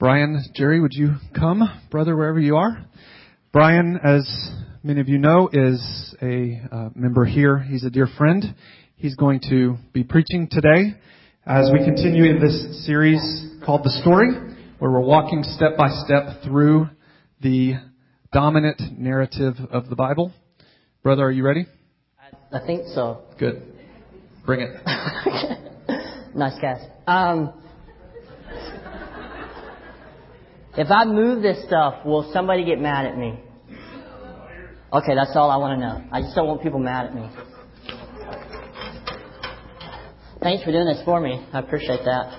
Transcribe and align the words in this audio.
Brian, 0.00 0.42
Jerry, 0.54 0.80
would 0.80 0.94
you 0.94 1.16
come, 1.38 1.60
brother, 1.90 2.16
wherever 2.16 2.40
you 2.40 2.56
are? 2.56 2.86
Brian, 3.52 4.00
as 4.02 4.50
many 4.82 4.98
of 4.98 5.10
you 5.10 5.18
know, 5.18 5.50
is 5.52 6.14
a 6.22 6.58
uh, 6.72 6.88
member 6.94 7.26
here. 7.26 7.58
He's 7.58 7.84
a 7.84 7.90
dear 7.90 8.08
friend. 8.16 8.54
He's 8.96 9.14
going 9.14 9.40
to 9.50 9.76
be 9.92 10.02
preaching 10.02 10.48
today 10.50 10.94
as 11.44 11.68
we 11.70 11.84
continue 11.84 12.24
in 12.24 12.40
this 12.40 12.86
series 12.86 13.20
called 13.62 13.82
The 13.84 13.90
Story, 14.00 14.30
where 14.78 14.90
we're 14.90 15.00
walking 15.00 15.42
step 15.42 15.76
by 15.76 15.90
step 16.06 16.44
through 16.44 16.88
the 17.42 17.74
dominant 18.32 18.80
narrative 18.96 19.56
of 19.70 19.90
the 19.90 19.96
Bible. 19.96 20.32
Brother, 21.02 21.24
are 21.24 21.30
you 21.30 21.44
ready? 21.44 21.66
I 22.50 22.66
think 22.66 22.86
so. 22.94 23.20
Good. 23.38 23.62
Bring 24.46 24.62
it. 24.62 24.70
nice 26.34 26.58
guys. 26.58 26.86
Um, 27.06 27.59
if 30.80 30.90
I 30.90 31.04
move 31.04 31.42
this 31.42 31.62
stuff, 31.66 32.06
will 32.06 32.30
somebody 32.32 32.64
get 32.64 32.80
mad 32.80 33.04
at 33.04 33.18
me? 33.18 33.38
Okay, 34.90 35.14
that's 35.14 35.36
all 35.36 35.50
I 35.50 35.58
want 35.58 35.78
to 35.78 35.86
know. 35.86 36.02
I 36.10 36.22
just 36.22 36.34
don't 36.34 36.48
want 36.48 36.62
people 36.62 36.78
mad 36.78 37.04
at 37.06 37.14
me. 37.14 37.28
Thanks 40.42 40.64
for 40.64 40.72
doing 40.72 40.86
this 40.86 41.02
for 41.04 41.20
me. 41.20 41.46
I 41.52 41.58
appreciate 41.58 42.00
that. 42.06 42.32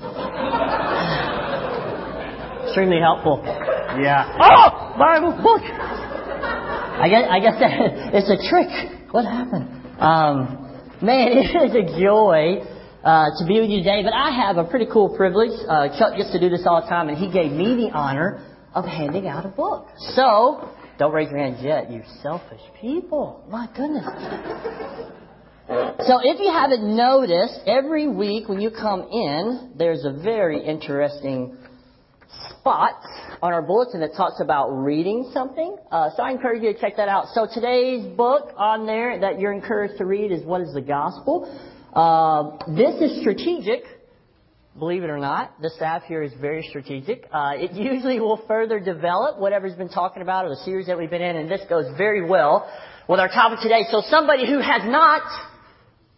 Extremely 2.64 2.98
helpful. 2.98 3.42
Yeah. 3.44 4.38
Oh, 4.40 4.94
Bible 4.98 5.32
book. 5.42 5.60
I 5.60 7.08
guess 7.10 7.26
I 7.28 7.40
guess 7.40 7.58
that, 7.60 7.72
it's 8.14 8.30
a 8.30 8.38
trick. 8.48 8.70
What 9.12 9.26
happened? 9.26 9.68
Um, 10.00 10.56
man, 11.02 11.28
it 11.36 11.54
is 11.68 11.74
a 11.76 11.84
joy 12.00 12.64
uh, 13.04 13.26
to 13.38 13.46
be 13.46 13.60
with 13.60 13.70
you 13.70 13.78
today. 13.78 14.02
But 14.02 14.12
I 14.12 14.30
have 14.30 14.56
a 14.56 14.64
pretty 14.64 14.86
cool 14.92 15.16
privilege. 15.16 15.52
Uh, 15.68 15.88
Chuck 15.98 16.16
gets 16.16 16.32
to 16.32 16.40
do 16.40 16.48
this 16.48 16.64
all 16.66 16.82
the 16.82 16.88
time, 16.88 17.08
and 17.08 17.18
he 17.18 17.30
gave 17.30 17.52
me 17.52 17.76
the 17.76 17.90
honor 17.92 18.46
of 18.74 18.84
handing 18.84 19.26
out 19.26 19.46
a 19.46 19.48
book. 19.48 19.88
So, 20.14 20.70
don't 20.98 21.12
raise 21.12 21.30
your 21.30 21.38
hands 21.38 21.60
yet, 21.62 21.90
you 21.90 22.02
selfish 22.22 22.60
people. 22.80 23.44
My 23.48 23.68
goodness. 23.74 24.04
So 25.70 26.18
if 26.24 26.40
you 26.40 26.50
haven't 26.50 26.96
noticed, 26.96 27.60
every 27.64 28.08
week 28.08 28.48
when 28.48 28.60
you 28.60 28.70
come 28.72 29.02
in, 29.02 29.72
there's 29.76 30.04
a 30.04 30.12
very 30.12 30.64
interesting 30.64 31.56
spot 32.48 33.00
on 33.40 33.52
our 33.52 33.62
bulletin 33.62 34.00
that 34.00 34.14
talks 34.16 34.40
about 34.40 34.70
reading 34.70 35.30
something. 35.32 35.76
Uh, 35.90 36.10
so 36.16 36.24
I 36.24 36.32
encourage 36.32 36.62
you 36.62 36.72
to 36.72 36.80
check 36.80 36.96
that 36.96 37.08
out. 37.08 37.26
So 37.34 37.46
today's 37.52 38.04
book 38.16 38.52
on 38.56 38.84
there 38.84 39.20
that 39.20 39.38
you're 39.38 39.52
encouraged 39.52 39.98
to 39.98 40.04
read 40.04 40.32
is 40.32 40.44
What 40.44 40.60
is 40.60 40.74
the 40.74 40.80
Gospel? 40.80 41.46
Uh, 41.92 42.58
this 42.68 43.00
is 43.00 43.20
strategic. 43.20 43.82
Believe 44.78 45.02
it 45.02 45.10
or 45.10 45.18
not, 45.18 45.60
the 45.60 45.70
staff 45.70 46.04
here 46.04 46.22
is 46.22 46.32
very 46.40 46.64
strategic. 46.68 47.28
Uh, 47.32 47.52
it 47.56 47.72
usually 47.72 48.20
will 48.20 48.40
further 48.46 48.78
develop 48.78 49.38
whatever's 49.40 49.74
been 49.74 49.88
talking 49.88 50.22
about 50.22 50.46
or 50.46 50.50
the 50.50 50.62
series 50.64 50.86
that 50.86 50.96
we've 50.96 51.10
been 51.10 51.22
in, 51.22 51.36
and 51.36 51.50
this 51.50 51.60
goes 51.68 51.86
very 51.98 52.24
well 52.24 52.70
with 53.08 53.18
our 53.18 53.28
topic 53.28 53.58
today. 53.60 53.82
So 53.90 54.02
somebody 54.08 54.46
who 54.46 54.60
has 54.60 54.82
not 54.84 55.22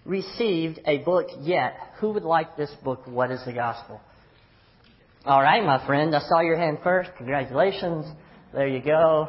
received 0.04 0.80
a 0.84 0.98
book 0.98 1.28
yet. 1.40 1.74
Who 2.00 2.12
would 2.12 2.24
like 2.24 2.56
this 2.56 2.70
book, 2.84 3.06
What 3.06 3.30
is 3.30 3.40
the 3.46 3.52
Gospel? 3.52 4.00
All 5.24 5.40
right, 5.40 5.64
my 5.64 5.84
friend. 5.86 6.14
I 6.14 6.20
saw 6.20 6.40
your 6.40 6.58
hand 6.58 6.78
first. 6.82 7.10
Congratulations. 7.16 8.06
There 8.52 8.66
you 8.66 8.82
go. 8.82 9.28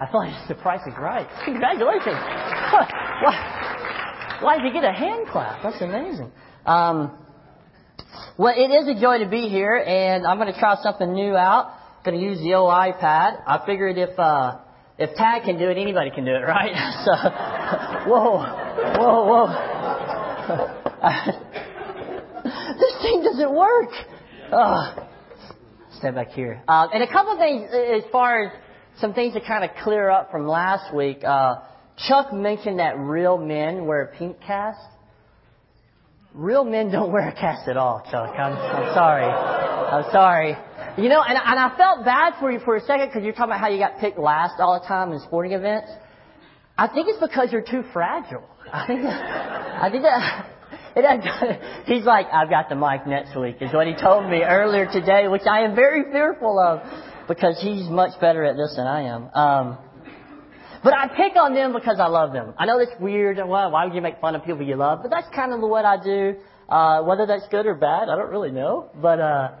I 0.00 0.10
like 0.16 0.48
the 0.48 0.54
price 0.54 0.80
is 0.86 0.94
right. 0.98 1.28
Congratulations. 1.44 2.16
why 4.40 4.56
did 4.56 4.66
you 4.66 4.72
get 4.72 4.84
a 4.84 4.92
hand 4.92 5.28
clap? 5.30 5.62
That's 5.62 5.80
amazing. 5.80 6.30
Um, 6.66 7.18
well, 8.38 8.54
it 8.56 8.70
is 8.70 8.96
a 8.96 9.00
joy 9.00 9.18
to 9.18 9.28
be 9.28 9.48
here, 9.48 9.76
and 9.76 10.26
I'm 10.26 10.38
going 10.38 10.52
to 10.52 10.58
try 10.58 10.76
something 10.82 11.12
new 11.12 11.36
out. 11.36 11.74
going 12.04 12.18
to 12.18 12.24
use 12.24 12.38
the 12.38 12.54
old 12.54 12.72
iPad. 12.72 13.42
I 13.46 13.62
figured 13.66 13.98
if 13.98 14.18
uh, 14.18 14.58
if 14.98 15.14
Tag 15.16 15.42
can 15.44 15.58
do 15.58 15.68
it, 15.68 15.78
anybody 15.78 16.10
can 16.10 16.24
do 16.24 16.34
it, 16.34 16.40
right? 16.46 16.72
So, 17.04 17.12
whoa, 18.10 18.38
whoa, 18.98 19.24
whoa. 19.26 19.46
this 22.78 23.02
thing 23.02 23.22
doesn't 23.22 23.54
work. 23.54 23.90
Oh. 24.52 25.08
Step 25.98 26.14
back 26.16 26.30
here. 26.30 26.62
Uh, 26.66 26.88
and 26.92 27.02
a 27.02 27.10
couple 27.10 27.38
things 27.38 27.70
as 27.72 28.02
far 28.10 28.44
as 28.44 28.52
some 29.00 29.14
things 29.14 29.34
to 29.34 29.40
kind 29.40 29.64
of 29.64 29.70
clear 29.82 30.10
up 30.10 30.30
from 30.30 30.46
last 30.46 30.94
week. 30.94 31.22
Uh, 31.24 31.56
Chuck 31.96 32.32
mentioned 32.32 32.80
that 32.80 32.98
real 32.98 33.38
men 33.38 33.86
wear 33.86 34.02
a 34.02 34.16
pink 34.16 34.40
cast. 34.40 34.80
Real 36.32 36.64
men 36.64 36.90
don't 36.90 37.12
wear 37.12 37.28
a 37.28 37.32
cast 37.32 37.68
at 37.68 37.76
all, 37.76 38.02
Chuck. 38.10 38.34
I'm, 38.36 38.52
I'm 38.52 38.94
sorry. 38.94 39.24
I'm 39.24 40.10
sorry. 40.10 40.56
You 41.00 41.08
know, 41.08 41.22
and, 41.22 41.38
and 41.38 41.58
I 41.60 41.76
felt 41.76 42.04
bad 42.04 42.34
for 42.40 42.50
you 42.50 42.58
for 42.64 42.76
a 42.76 42.80
second 42.80 43.08
because 43.08 43.22
you're 43.22 43.32
talking 43.32 43.50
about 43.50 43.60
how 43.60 43.68
you 43.68 43.78
got 43.78 44.00
picked 44.00 44.18
last 44.18 44.54
all 44.58 44.80
the 44.80 44.86
time 44.86 45.12
in 45.12 45.20
sporting 45.20 45.52
events. 45.52 45.90
I 46.76 46.88
think 46.88 47.06
it's 47.08 47.20
because 47.20 47.52
you're 47.52 47.62
too 47.62 47.84
fragile. 47.92 48.42
I 48.72 48.86
think 48.88 49.02
that, 49.02 49.22
I 49.82 49.90
think 49.90 50.02
that, 50.02 50.50
it, 50.96 51.84
he's 51.86 52.04
like, 52.04 52.26
I've 52.32 52.50
got 52.50 52.68
the 52.68 52.74
mic 52.74 53.06
next 53.06 53.38
week, 53.38 53.58
is 53.60 53.72
what 53.72 53.86
he 53.86 53.94
told 53.94 54.28
me 54.28 54.42
earlier 54.42 54.86
today, 54.90 55.28
which 55.28 55.46
I 55.48 55.60
am 55.60 55.76
very 55.76 56.10
fearful 56.10 56.58
of 56.58 56.80
because 57.28 57.60
he's 57.60 57.88
much 57.88 58.18
better 58.20 58.44
at 58.44 58.56
this 58.56 58.74
than 58.76 58.88
I 58.88 59.02
am. 59.02 59.30
Um, 59.34 59.78
but 60.84 60.92
I 60.92 61.08
pick 61.08 61.34
on 61.36 61.54
them 61.54 61.72
because 61.72 61.98
I 61.98 62.06
love 62.06 62.34
them. 62.34 62.52
I 62.58 62.66
know 62.66 62.78
that's 62.78 63.00
weird. 63.00 63.38
Well, 63.38 63.70
why 63.70 63.86
would 63.86 63.94
you 63.94 64.02
make 64.02 64.20
fun 64.20 64.34
of 64.34 64.44
people 64.44 64.62
you 64.62 64.76
love? 64.76 65.00
But 65.02 65.10
that's 65.10 65.28
kind 65.34 65.52
of 65.52 65.60
what 65.60 65.86
I 65.86 65.96
do. 66.02 66.36
Uh, 66.68 67.02
whether 67.02 67.26
that's 67.26 67.48
good 67.48 67.64
or 67.66 67.74
bad, 67.74 68.10
I 68.10 68.16
don't 68.16 68.30
really 68.30 68.50
know. 68.50 68.90
But 69.00 69.18
uh, 69.18 69.52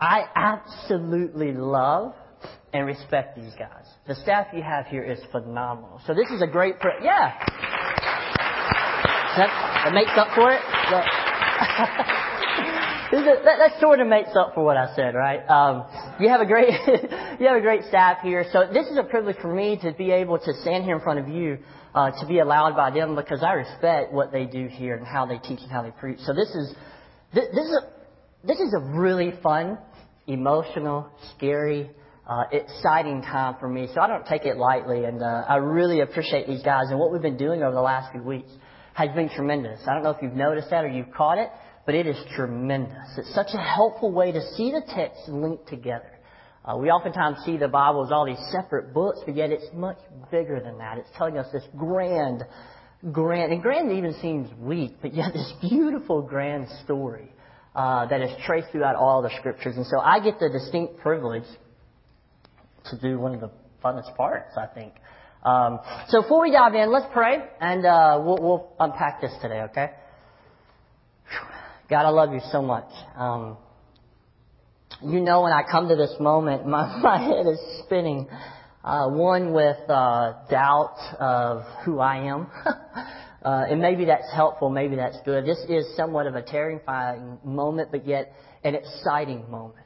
I 0.00 0.24
absolutely 0.34 1.52
love 1.52 2.14
and 2.72 2.84
respect 2.84 3.36
these 3.36 3.52
guys. 3.56 3.86
The 4.08 4.16
staff 4.16 4.48
you 4.52 4.62
have 4.62 4.86
here 4.86 5.04
is 5.04 5.20
phenomenal. 5.30 6.00
So 6.06 6.14
this 6.14 6.28
is 6.30 6.42
a 6.42 6.48
great, 6.48 6.80
pre- 6.80 7.04
yeah. 7.04 7.38
That, 9.36 9.84
that 9.84 9.94
makes 9.94 10.10
up 10.16 10.28
for 10.34 10.50
it. 10.50 10.60
that, 13.12 13.44
that, 13.44 13.80
sort 13.80 14.00
of 14.00 14.06
makes 14.06 14.30
up 14.34 14.54
for 14.54 14.64
what 14.64 14.76
I 14.76 14.94
said, 14.96 15.14
right? 15.14 15.44
Um, 15.48 15.84
you 16.18 16.28
have 16.28 16.40
a 16.40 16.46
great, 16.46 16.70
you 17.40 17.46
have 17.46 17.56
a 17.56 17.60
great 17.60 17.84
staff 17.84 18.18
here. 18.22 18.44
So 18.52 18.66
this 18.72 18.86
is 18.86 18.96
a 18.96 19.02
privilege 19.02 19.36
for 19.42 19.52
me 19.52 19.78
to 19.82 19.92
be 19.92 20.10
able 20.10 20.38
to 20.38 20.52
stand 20.62 20.84
here 20.84 20.96
in 20.96 21.02
front 21.02 21.18
of 21.18 21.28
you, 21.28 21.58
uh, 21.94 22.10
to 22.20 22.26
be 22.26 22.38
allowed 22.38 22.74
by 22.74 22.90
them 22.90 23.14
because 23.14 23.42
I 23.42 23.52
respect 23.52 24.12
what 24.12 24.32
they 24.32 24.46
do 24.46 24.66
here 24.66 24.96
and 24.96 25.06
how 25.06 25.26
they 25.26 25.38
teach 25.38 25.60
and 25.60 25.70
how 25.70 25.82
they 25.82 25.90
preach. 25.90 26.20
So 26.20 26.32
this 26.32 26.48
is, 26.48 26.74
this, 27.34 27.44
this 27.54 27.66
is 27.66 27.78
a, 27.82 28.46
this 28.46 28.58
is 28.58 28.74
a 28.74 28.80
really 28.80 29.34
fun, 29.42 29.78
emotional, 30.26 31.10
scary, 31.36 31.90
uh, 32.26 32.44
exciting 32.50 33.20
time 33.22 33.56
for 33.60 33.68
me. 33.68 33.88
So 33.94 34.00
I 34.00 34.06
don't 34.06 34.26
take 34.26 34.46
it 34.46 34.56
lightly, 34.56 35.04
and 35.04 35.22
uh, 35.22 35.44
I 35.48 35.56
really 35.56 36.00
appreciate 36.00 36.46
these 36.46 36.62
guys 36.62 36.84
and 36.88 36.98
what 36.98 37.12
we've 37.12 37.22
been 37.22 37.36
doing 37.36 37.62
over 37.62 37.74
the 37.74 37.82
last 37.82 38.12
few 38.12 38.22
weeks 38.22 38.50
has 38.94 39.10
been 39.14 39.28
tremendous. 39.28 39.80
I 39.86 39.94
don't 39.94 40.02
know 40.02 40.10
if 40.10 40.22
you've 40.22 40.34
noticed 40.34 40.70
that 40.70 40.84
or 40.84 40.88
you've 40.88 41.12
caught 41.12 41.38
it, 41.38 41.50
but 41.84 41.94
it 41.94 42.06
is 42.06 42.16
tremendous. 42.36 43.18
It's 43.18 43.34
such 43.34 43.50
a 43.54 43.60
helpful 43.60 44.12
way 44.12 44.32
to 44.32 44.40
see 44.54 44.70
the 44.70 44.82
text 44.94 45.28
linked 45.28 45.68
together. 45.68 46.10
Uh, 46.64 46.76
we 46.76 46.90
oftentimes 46.90 47.38
see 47.44 47.56
the 47.56 47.66
Bible 47.68 48.04
as 48.04 48.12
all 48.12 48.24
these 48.24 48.42
separate 48.52 48.94
books, 48.94 49.18
but 49.26 49.34
yet 49.34 49.50
it's 49.50 49.66
much 49.74 49.98
bigger 50.30 50.60
than 50.60 50.78
that. 50.78 50.98
It's 50.98 51.08
telling 51.16 51.36
us 51.36 51.46
this 51.52 51.64
grand, 51.76 52.44
grand, 53.10 53.52
and 53.52 53.60
grand 53.60 53.90
even 53.90 54.14
seems 54.20 54.48
weak, 54.58 54.96
but 55.02 55.12
yet 55.12 55.32
this 55.34 55.52
beautiful 55.60 56.22
grand 56.22 56.68
story 56.84 57.32
uh, 57.74 58.06
that 58.06 58.20
is 58.20 58.30
traced 58.46 58.68
throughout 58.70 58.94
all 58.94 59.22
the 59.22 59.30
scriptures. 59.38 59.76
And 59.76 59.86
so 59.86 59.98
I 59.98 60.20
get 60.20 60.38
the 60.38 60.50
distinct 60.50 60.98
privilege 60.98 61.48
to 62.90 62.98
do 62.98 63.18
one 63.18 63.34
of 63.34 63.40
the 63.40 63.50
funnest 63.84 64.14
parts, 64.16 64.56
I 64.56 64.66
think. 64.66 64.94
Um, 65.42 65.80
so 66.08 66.22
before 66.22 66.42
we 66.42 66.52
dive 66.52 66.74
in, 66.74 66.92
let's 66.92 67.06
pray, 67.12 67.38
and 67.60 67.84
uh, 67.84 68.20
we'll, 68.24 68.38
we'll, 68.40 68.72
unpack 68.78 69.20
this 69.20 69.32
today, 69.42 69.62
okay? 69.62 69.90
God, 71.92 72.06
I 72.06 72.08
love 72.08 72.32
you 72.32 72.40
so 72.50 72.62
much. 72.62 72.88
Um, 73.18 73.58
you 75.02 75.20
know, 75.20 75.42
when 75.42 75.52
I 75.52 75.60
come 75.70 75.88
to 75.90 75.94
this 75.94 76.14
moment, 76.18 76.66
my, 76.66 76.98
my 77.02 77.18
head 77.22 77.46
is 77.46 77.60
spinning. 77.84 78.30
Uh, 78.82 79.08
one 79.10 79.52
with 79.52 79.76
uh, 79.90 80.32
doubt 80.48 80.96
of 81.20 81.64
who 81.84 82.00
I 82.00 82.28
am. 82.30 82.46
uh, 83.44 83.66
and 83.68 83.82
maybe 83.82 84.06
that's 84.06 84.32
helpful, 84.34 84.70
maybe 84.70 84.96
that's 84.96 85.18
good. 85.26 85.44
This 85.44 85.58
is 85.68 85.84
somewhat 85.94 86.26
of 86.26 86.34
a 86.34 86.40
terrifying 86.40 87.38
moment, 87.44 87.90
but 87.90 88.06
yet 88.06 88.32
an 88.64 88.74
exciting 88.74 89.50
moment 89.50 89.84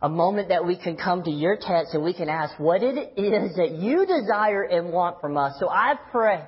a 0.00 0.08
moment 0.08 0.50
that 0.50 0.64
we 0.64 0.76
can 0.76 0.96
come 0.96 1.24
to 1.24 1.30
your 1.32 1.56
text 1.60 1.92
and 1.92 2.04
we 2.04 2.14
can 2.14 2.28
ask 2.28 2.56
what 2.60 2.84
it 2.84 3.14
is 3.16 3.56
that 3.56 3.72
you 3.72 4.06
desire 4.06 4.62
and 4.62 4.92
want 4.92 5.20
from 5.20 5.36
us. 5.36 5.54
So 5.58 5.68
I 5.68 5.94
pray, 6.12 6.44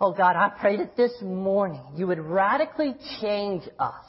oh 0.00 0.12
God, 0.12 0.36
I 0.36 0.50
pray 0.60 0.76
that 0.78 0.96
this 0.96 1.12
morning 1.22 1.82
you 1.96 2.06
would 2.06 2.20
radically 2.20 2.94
change 3.20 3.62
us. 3.78 4.04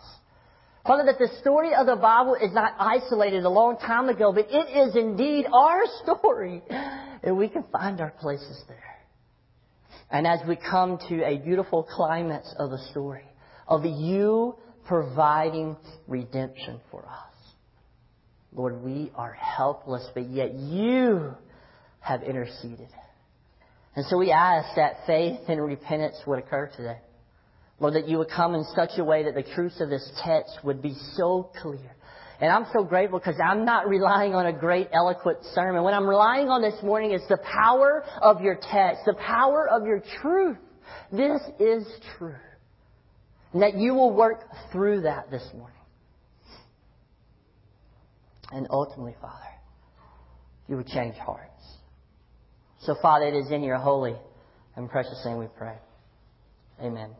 Father, 0.85 1.03
that 1.05 1.19
the 1.19 1.29
story 1.41 1.73
of 1.75 1.85
the 1.85 1.95
Bible 1.95 2.35
is 2.35 2.53
not 2.53 2.73
isolated 2.79 3.43
a 3.43 3.49
long 3.49 3.77
time 3.77 4.09
ago, 4.09 4.33
but 4.33 4.47
it 4.49 4.87
is 4.87 4.95
indeed 4.95 5.45
our 5.51 5.81
story. 6.03 6.63
And 7.21 7.37
we 7.37 7.47
can 7.47 7.63
find 7.71 8.01
our 8.01 8.11
places 8.11 8.63
there. 8.67 8.77
And 10.09 10.25
as 10.25 10.39
we 10.47 10.55
come 10.55 10.97
to 11.09 11.23
a 11.23 11.37
beautiful 11.37 11.83
climax 11.83 12.53
of 12.57 12.71
the 12.71 12.79
story, 12.89 13.25
of 13.67 13.85
you 13.85 14.55
providing 14.85 15.77
redemption 16.07 16.79
for 16.89 17.05
us. 17.05 17.29
Lord, 18.51 18.81
we 18.81 19.11
are 19.13 19.33
helpless, 19.33 20.07
but 20.15 20.27
yet 20.27 20.55
you 20.55 21.35
have 21.99 22.23
interceded. 22.23 22.87
And 23.99 24.07
so 24.07 24.17
we 24.17 24.31
ask 24.31 24.77
that 24.77 25.05
faith 25.05 25.41
and 25.49 25.61
repentance 25.61 26.15
would 26.25 26.39
occur 26.39 26.71
today. 26.73 26.99
Lord, 27.81 27.95
that 27.95 28.07
you 28.07 28.17
would 28.19 28.29
come 28.29 28.55
in 28.55 28.63
such 28.73 28.91
a 28.97 29.03
way 29.03 29.23
that 29.23 29.35
the 29.35 29.43
truths 29.43 29.81
of 29.81 29.89
this 29.89 30.09
text 30.23 30.57
would 30.63 30.81
be 30.81 30.93
so 31.15 31.51
clear. 31.61 31.97
And 32.39 32.49
I'm 32.49 32.65
so 32.71 32.85
grateful 32.85 33.19
because 33.19 33.35
I'm 33.45 33.65
not 33.65 33.89
relying 33.89 34.35
on 34.35 34.45
a 34.45 34.53
great 34.53 34.87
eloquent 34.93 35.39
sermon. 35.53 35.83
What 35.83 35.93
I'm 35.93 36.07
relying 36.07 36.47
on 36.47 36.61
this 36.61 36.81
morning 36.81 37.11
is 37.11 37.21
the 37.27 37.39
power 37.39 38.05
of 38.21 38.39
your 38.39 38.55
text, 38.71 39.01
the 39.05 39.15
power 39.15 39.67
of 39.69 39.85
your 39.85 40.01
truth. 40.21 40.55
This 41.11 41.41
is 41.59 41.85
true. 42.17 42.37
And 43.51 43.61
that 43.63 43.75
you 43.75 43.95
will 43.95 44.13
work 44.13 44.45
through 44.71 45.01
that 45.01 45.29
this 45.29 45.45
morning. 45.53 45.75
And 48.53 48.65
ultimately, 48.69 49.17
Father, 49.19 49.35
you 50.69 50.77
would 50.77 50.87
change 50.87 51.17
hearts. 51.17 51.49
So, 52.81 52.95
Father, 53.01 53.27
it 53.27 53.35
is 53.35 53.51
in 53.51 53.63
your 53.63 53.77
holy 53.77 54.15
and 54.75 54.89
precious 54.89 55.21
name 55.25 55.37
we 55.37 55.47
pray. 55.57 55.75
Amen. 56.81 57.11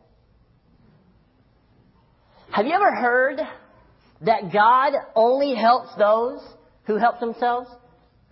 Have 2.50 2.66
you 2.66 2.72
ever 2.72 2.94
heard 2.94 3.40
that 4.22 4.52
God 4.52 4.94
only 5.14 5.54
helps 5.54 5.94
those 5.96 6.40
who 6.84 6.96
help 6.96 7.20
themselves? 7.20 7.68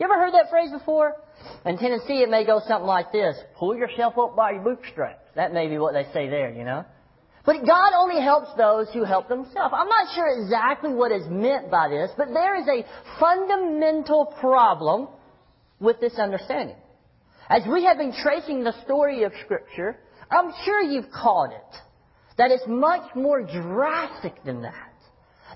You 0.00 0.04
ever 0.04 0.18
heard 0.18 0.32
that 0.32 0.50
phrase 0.50 0.70
before? 0.72 1.16
In 1.64 1.76
Tennessee, 1.76 2.22
it 2.22 2.30
may 2.30 2.44
go 2.44 2.60
something 2.66 2.86
like 2.86 3.12
this 3.12 3.36
pull 3.58 3.76
yourself 3.76 4.14
up 4.18 4.34
by 4.34 4.52
your 4.52 4.62
bootstraps. 4.62 5.20
That 5.36 5.52
may 5.52 5.68
be 5.68 5.78
what 5.78 5.92
they 5.92 6.04
say 6.12 6.28
there, 6.28 6.52
you 6.52 6.64
know? 6.64 6.84
But 7.44 7.64
God 7.66 7.92
only 7.96 8.20
helps 8.20 8.48
those 8.56 8.88
who 8.92 9.04
help 9.04 9.28
themselves. 9.28 9.74
I'm 9.76 9.88
not 9.88 10.14
sure 10.14 10.42
exactly 10.42 10.92
what 10.92 11.12
is 11.12 11.26
meant 11.28 11.70
by 11.70 11.88
this, 11.88 12.10
but 12.16 12.28
there 12.28 12.56
is 12.60 12.66
a 12.68 12.84
fundamental 13.20 14.34
problem 14.40 15.08
with 15.80 16.00
this 16.00 16.18
understanding. 16.18 16.76
As 17.48 17.62
we 17.66 17.84
have 17.84 17.96
been 17.96 18.12
tracing 18.12 18.62
the 18.62 18.74
story 18.84 19.22
of 19.22 19.32
Scripture, 19.44 19.98
I'm 20.30 20.52
sure 20.64 20.82
you've 20.82 21.10
caught 21.10 21.52
it. 21.52 21.76
That 22.36 22.50
it's 22.50 22.64
much 22.66 23.14
more 23.14 23.42
drastic 23.42 24.44
than 24.44 24.62
that. 24.62 24.74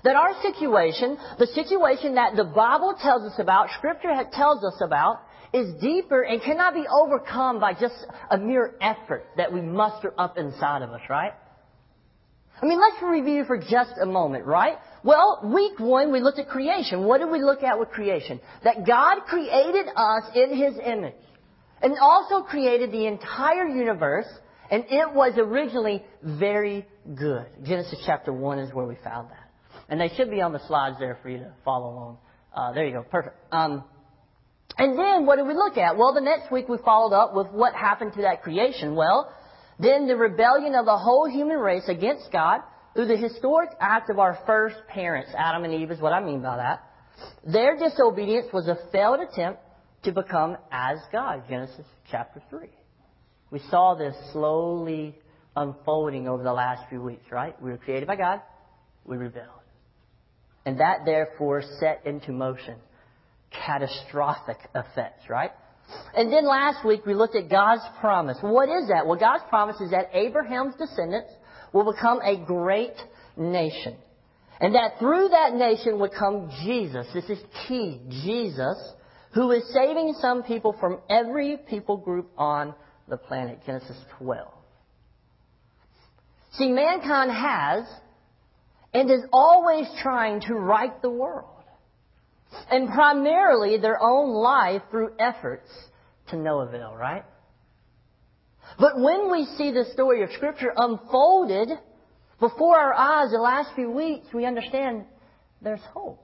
That 0.03 0.15
our 0.15 0.33
situation, 0.41 1.17
the 1.39 1.47
situation 1.47 2.15
that 2.15 2.35
the 2.35 2.43
Bible 2.43 2.95
tells 3.01 3.31
us 3.31 3.39
about, 3.39 3.69
Scripture 3.77 4.11
tells 4.33 4.63
us 4.63 4.81
about, 4.81 5.21
is 5.53 5.79
deeper 5.79 6.23
and 6.23 6.41
cannot 6.41 6.73
be 6.73 6.83
overcome 6.91 7.59
by 7.59 7.73
just 7.73 7.93
a 8.31 8.37
mere 8.37 8.73
effort 8.81 9.25
that 9.37 9.53
we 9.53 9.61
muster 9.61 10.13
up 10.17 10.37
inside 10.37 10.81
of 10.81 10.89
us, 10.89 11.01
right? 11.09 11.33
I 12.61 12.65
mean, 12.65 12.79
let's 12.79 13.01
review 13.03 13.45
for 13.45 13.57
just 13.57 13.93
a 14.01 14.05
moment, 14.05 14.45
right? 14.45 14.77
Well, 15.03 15.41
week 15.53 15.79
one, 15.79 16.11
we 16.11 16.21
looked 16.21 16.39
at 16.39 16.49
creation. 16.49 17.03
What 17.03 17.19
did 17.19 17.29
we 17.29 17.41
look 17.41 17.61
at 17.61 17.79
with 17.79 17.89
creation? 17.89 18.39
That 18.63 18.85
God 18.85 19.21
created 19.27 19.85
us 19.95 20.23
in 20.35 20.57
His 20.57 20.73
image. 20.83 21.13
And 21.83 21.99
also 21.99 22.41
created 22.41 22.91
the 22.91 23.05
entire 23.05 23.67
universe, 23.67 24.27
and 24.71 24.85
it 24.89 25.13
was 25.13 25.33
originally 25.37 26.03
very 26.23 26.87
good. 27.13 27.45
Genesis 27.63 28.01
chapter 28.05 28.31
1 28.31 28.59
is 28.59 28.73
where 28.73 28.85
we 28.85 28.95
found 29.03 29.29
that. 29.29 29.51
And 29.89 29.99
they 29.99 30.09
should 30.15 30.31
be 30.31 30.41
on 30.41 30.53
the 30.53 30.65
slides 30.65 30.95
there 30.97 31.19
for 31.21 31.29
you 31.29 31.39
to 31.39 31.53
follow 31.65 31.89
along. 31.89 32.17
Uh, 32.55 32.71
there 32.71 32.85
you 32.85 32.93
go. 32.93 33.03
Perfect. 33.03 33.35
Um, 33.51 33.83
and 34.77 34.97
then 34.97 35.25
what 35.25 35.35
did 35.35 35.45
we 35.45 35.53
look 35.53 35.77
at? 35.77 35.97
Well, 35.97 36.13
the 36.13 36.21
next 36.21 36.51
week 36.51 36.69
we 36.69 36.77
followed 36.83 37.13
up 37.13 37.35
with 37.35 37.47
what 37.47 37.73
happened 37.75 38.13
to 38.13 38.21
that 38.21 38.41
creation. 38.43 38.95
Well, 38.95 39.31
then 39.77 40.07
the 40.07 40.15
rebellion 40.15 40.75
of 40.75 40.85
the 40.85 40.97
whole 40.97 41.29
human 41.29 41.57
race 41.57 41.87
against 41.87 42.31
God 42.31 42.61
through 42.95 43.07
the 43.07 43.17
historic 43.17 43.71
act 43.81 44.09
of 44.09 44.19
our 44.19 44.39
first 44.45 44.75
parents, 44.87 45.31
Adam 45.37 45.63
and 45.63 45.73
Eve 45.73 45.91
is 45.91 45.99
what 45.99 46.13
I 46.13 46.23
mean 46.23 46.41
by 46.41 46.57
that. 46.57 46.83
Their 47.45 47.77
disobedience 47.77 48.47
was 48.53 48.67
a 48.67 48.77
failed 48.91 49.19
attempt 49.19 49.59
to 50.03 50.11
become 50.11 50.57
as 50.71 50.97
God, 51.11 51.43
Genesis 51.49 51.85
chapter 52.11 52.41
3. 52.49 52.67
We 53.51 53.59
saw 53.69 53.95
this 53.95 54.15
slowly 54.31 55.15
unfolding 55.55 56.27
over 56.27 56.43
the 56.43 56.53
last 56.53 56.89
few 56.89 57.01
weeks, 57.01 57.25
right? 57.31 57.59
We 57.61 57.71
were 57.71 57.77
created 57.77 58.07
by 58.07 58.15
God, 58.15 58.41
we 59.05 59.17
rebelled. 59.17 59.47
And 60.65 60.79
that 60.79 60.99
therefore 61.05 61.61
set 61.79 62.01
into 62.05 62.31
motion 62.31 62.75
catastrophic 63.51 64.57
effects, 64.73 65.29
right? 65.29 65.51
And 66.15 66.31
then 66.31 66.47
last 66.47 66.85
week 66.85 67.05
we 67.05 67.13
looked 67.13 67.35
at 67.35 67.49
God's 67.49 67.83
promise. 67.99 68.37
What 68.41 68.69
is 68.69 68.87
that? 68.87 69.05
Well, 69.05 69.19
God's 69.19 69.43
promise 69.49 69.79
is 69.81 69.91
that 69.91 70.09
Abraham's 70.13 70.75
descendants 70.75 71.31
will 71.71 71.91
become 71.91 72.19
a 72.21 72.43
great 72.45 72.95
nation. 73.37 73.95
And 74.59 74.75
that 74.75 74.99
through 74.99 75.29
that 75.29 75.53
nation 75.53 75.99
would 75.99 76.11
come 76.17 76.49
Jesus. 76.63 77.07
This 77.13 77.25
is 77.25 77.39
key. 77.67 77.99
Jesus, 78.09 78.77
who 79.33 79.51
is 79.51 79.63
saving 79.73 80.15
some 80.19 80.43
people 80.43 80.75
from 80.79 80.99
every 81.09 81.57
people 81.57 81.97
group 81.97 82.29
on 82.37 82.73
the 83.07 83.17
planet. 83.17 83.59
Genesis 83.65 83.97
12. 84.19 84.47
See, 86.53 86.69
mankind 86.69 87.31
has 87.31 87.83
and 88.93 89.09
is 89.09 89.25
always 89.31 89.87
trying 90.01 90.41
to 90.41 90.53
right 90.53 91.01
the 91.01 91.09
world. 91.09 91.49
And 92.69 92.87
primarily 92.89 93.77
their 93.79 93.99
own 93.99 94.29
life 94.29 94.83
through 94.91 95.13
efforts 95.17 95.69
to 96.29 96.37
no 96.37 96.59
avail, 96.59 96.95
right? 96.95 97.25
But 98.79 98.99
when 98.99 99.31
we 99.31 99.45
see 99.57 99.71
the 99.71 99.85
story 99.93 100.23
of 100.23 100.29
Scripture 100.33 100.71
unfolded 100.75 101.69
before 102.39 102.77
our 102.77 102.93
eyes 102.93 103.31
the 103.31 103.39
last 103.39 103.69
few 103.75 103.89
weeks, 103.89 104.27
we 104.33 104.45
understand 104.45 105.05
there's 105.61 105.81
hope. 105.91 106.23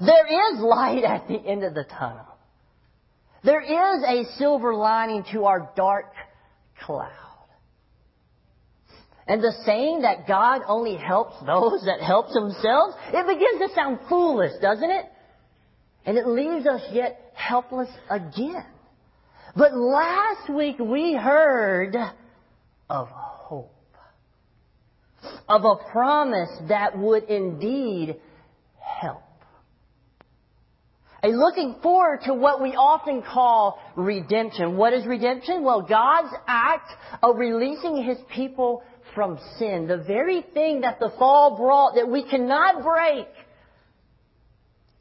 There 0.00 0.52
is 0.52 0.60
light 0.60 1.04
at 1.04 1.28
the 1.28 1.38
end 1.38 1.64
of 1.64 1.74
the 1.74 1.84
tunnel. 1.84 2.26
There 3.44 3.60
is 3.62 4.02
a 4.04 4.36
silver 4.38 4.74
lining 4.74 5.24
to 5.32 5.44
our 5.44 5.70
dark 5.76 6.12
cloud. 6.84 7.12
And 9.28 9.42
the 9.42 9.52
saying 9.64 10.02
that 10.02 10.28
God 10.28 10.62
only 10.68 10.96
helps 10.96 11.36
those 11.44 11.84
that 11.86 12.00
help 12.00 12.28
themselves, 12.32 12.94
it 13.12 13.26
begins 13.26 13.68
to 13.68 13.74
sound 13.74 13.98
foolish, 14.08 14.52
doesn't 14.60 14.90
it? 14.90 15.06
And 16.04 16.16
it 16.16 16.26
leaves 16.26 16.66
us 16.66 16.82
yet 16.92 17.32
helpless 17.34 17.88
again. 18.08 18.64
But 19.56 19.74
last 19.74 20.48
week 20.50 20.78
we 20.78 21.14
heard 21.14 21.96
of 22.88 23.08
hope. 23.08 23.72
Of 25.48 25.64
a 25.64 25.76
promise 25.90 26.50
that 26.68 26.96
would 26.96 27.24
indeed 27.24 28.16
help. 28.78 29.22
A 31.26 31.30
looking 31.30 31.76
forward 31.82 32.20
to 32.26 32.34
what 32.34 32.62
we 32.62 32.76
often 32.76 33.20
call 33.20 33.80
redemption. 33.96 34.76
What 34.76 34.92
is 34.92 35.04
redemption? 35.06 35.64
Well, 35.64 35.82
God's 35.82 36.32
act 36.46 36.92
of 37.20 37.36
releasing 37.36 38.04
His 38.04 38.18
people 38.32 38.84
from 39.12 39.40
sin. 39.58 39.88
The 39.88 39.96
very 39.96 40.42
thing 40.54 40.82
that 40.82 41.00
the 41.00 41.10
fall 41.18 41.56
brought 41.56 41.96
that 41.96 42.08
we 42.08 42.22
cannot 42.22 42.84
break. 42.84 43.26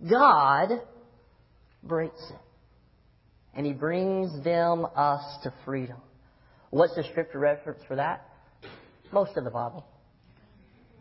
God 0.09 0.81
breaks 1.83 2.21
it 2.31 2.39
and 3.55 3.65
he 3.65 3.73
brings 3.73 4.43
them 4.43 4.85
us 4.95 5.23
to 5.43 5.53
freedom. 5.63 5.97
What's 6.71 6.95
the 6.95 7.03
scripture 7.03 7.39
reference 7.39 7.81
for 7.87 7.95
that? 7.95 8.27
Most 9.11 9.37
of 9.37 9.43
the 9.43 9.49
Bible. 9.49 9.85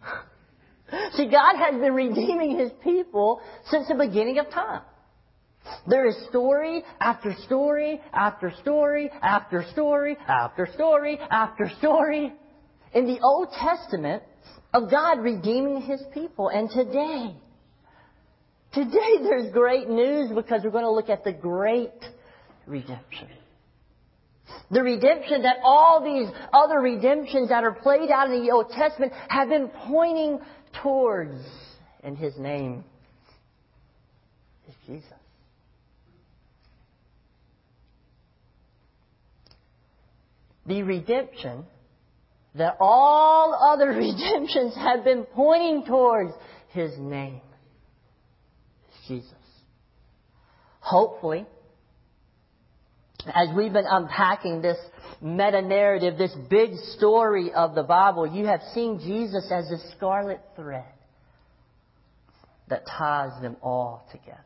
See, 1.15 1.29
God 1.29 1.57
has 1.57 1.81
been 1.81 1.95
redeeming 1.95 2.59
his 2.59 2.71
people 2.85 3.41
since 3.71 3.89
the 3.89 3.95
beginning 3.95 4.39
of 4.39 4.51
time. 4.51 4.83
There 5.87 6.07
is 6.07 6.17
story 6.29 6.83
after 7.01 7.35
story 7.47 8.01
after 8.13 8.53
story 8.63 9.11
after 9.23 9.65
story 9.73 10.17
after 10.27 10.69
story 10.75 11.19
after 11.31 11.71
story 11.79 12.33
in 12.95 13.07
the 13.07 13.21
Old 13.21 13.49
Testament 13.53 14.23
of 14.73 14.91
God 14.91 15.21
redeeming 15.21 15.83
his 15.83 16.03
people. 16.13 16.49
And 16.49 16.71
today, 16.71 17.35
today 18.73 19.23
there's 19.23 19.53
great 19.53 19.89
news 19.89 20.31
because 20.35 20.63
we're 20.65 20.71
going 20.71 20.85
to 20.85 20.91
look 20.91 21.09
at 21.09 21.25
the 21.25 21.33
great 21.33 21.93
redemption. 22.67 23.29
The 24.71 24.83
redemption 24.83 25.43
that 25.43 25.57
all 25.63 26.03
these 26.05 26.29
other 26.53 26.81
redemptions 26.81 27.49
that 27.49 27.65
are 27.65 27.73
played 27.73 28.11
out 28.11 28.31
in 28.31 28.45
the 28.45 28.51
Old 28.51 28.71
Testament 28.71 29.13
have 29.29 29.49
been 29.49 29.69
pointing 29.87 30.41
towards. 30.83 31.41
And 32.03 32.17
His 32.17 32.37
name 32.39 32.85
is 34.69 34.75
Jesus. 34.87 35.24
The 40.67 40.83
redemption 40.83 41.65
that 42.55 42.77
all 42.81 43.55
other 43.55 43.89
redemptions 43.89 44.75
have 44.77 45.05
been 45.05 45.25
pointing 45.35 45.85
towards 45.87 46.33
His 46.71 46.93
name 46.99 47.41
Jesus. 49.07 49.33
Hopefully, 50.81 51.47
as 53.27 53.49
we've 53.57 53.73
been 53.73 53.87
unpacking 53.89 54.61
this 54.61 54.77
meta 55.21 55.63
narrative, 55.63 56.19
this 56.19 56.35
big 56.51 56.75
story 56.97 57.53
of 57.53 57.75
the 57.75 57.83
Bible, 57.83 58.27
you 58.27 58.47
have 58.47 58.61
seen 58.75 58.99
Jesus 58.99 59.51
as 59.51 59.71
a 59.71 59.91
scarlet 59.97 60.41
thread 60.57 60.85
that 62.69 62.85
ties 62.87 63.41
them 63.41 63.57
all 63.63 64.07
together. 64.13 64.41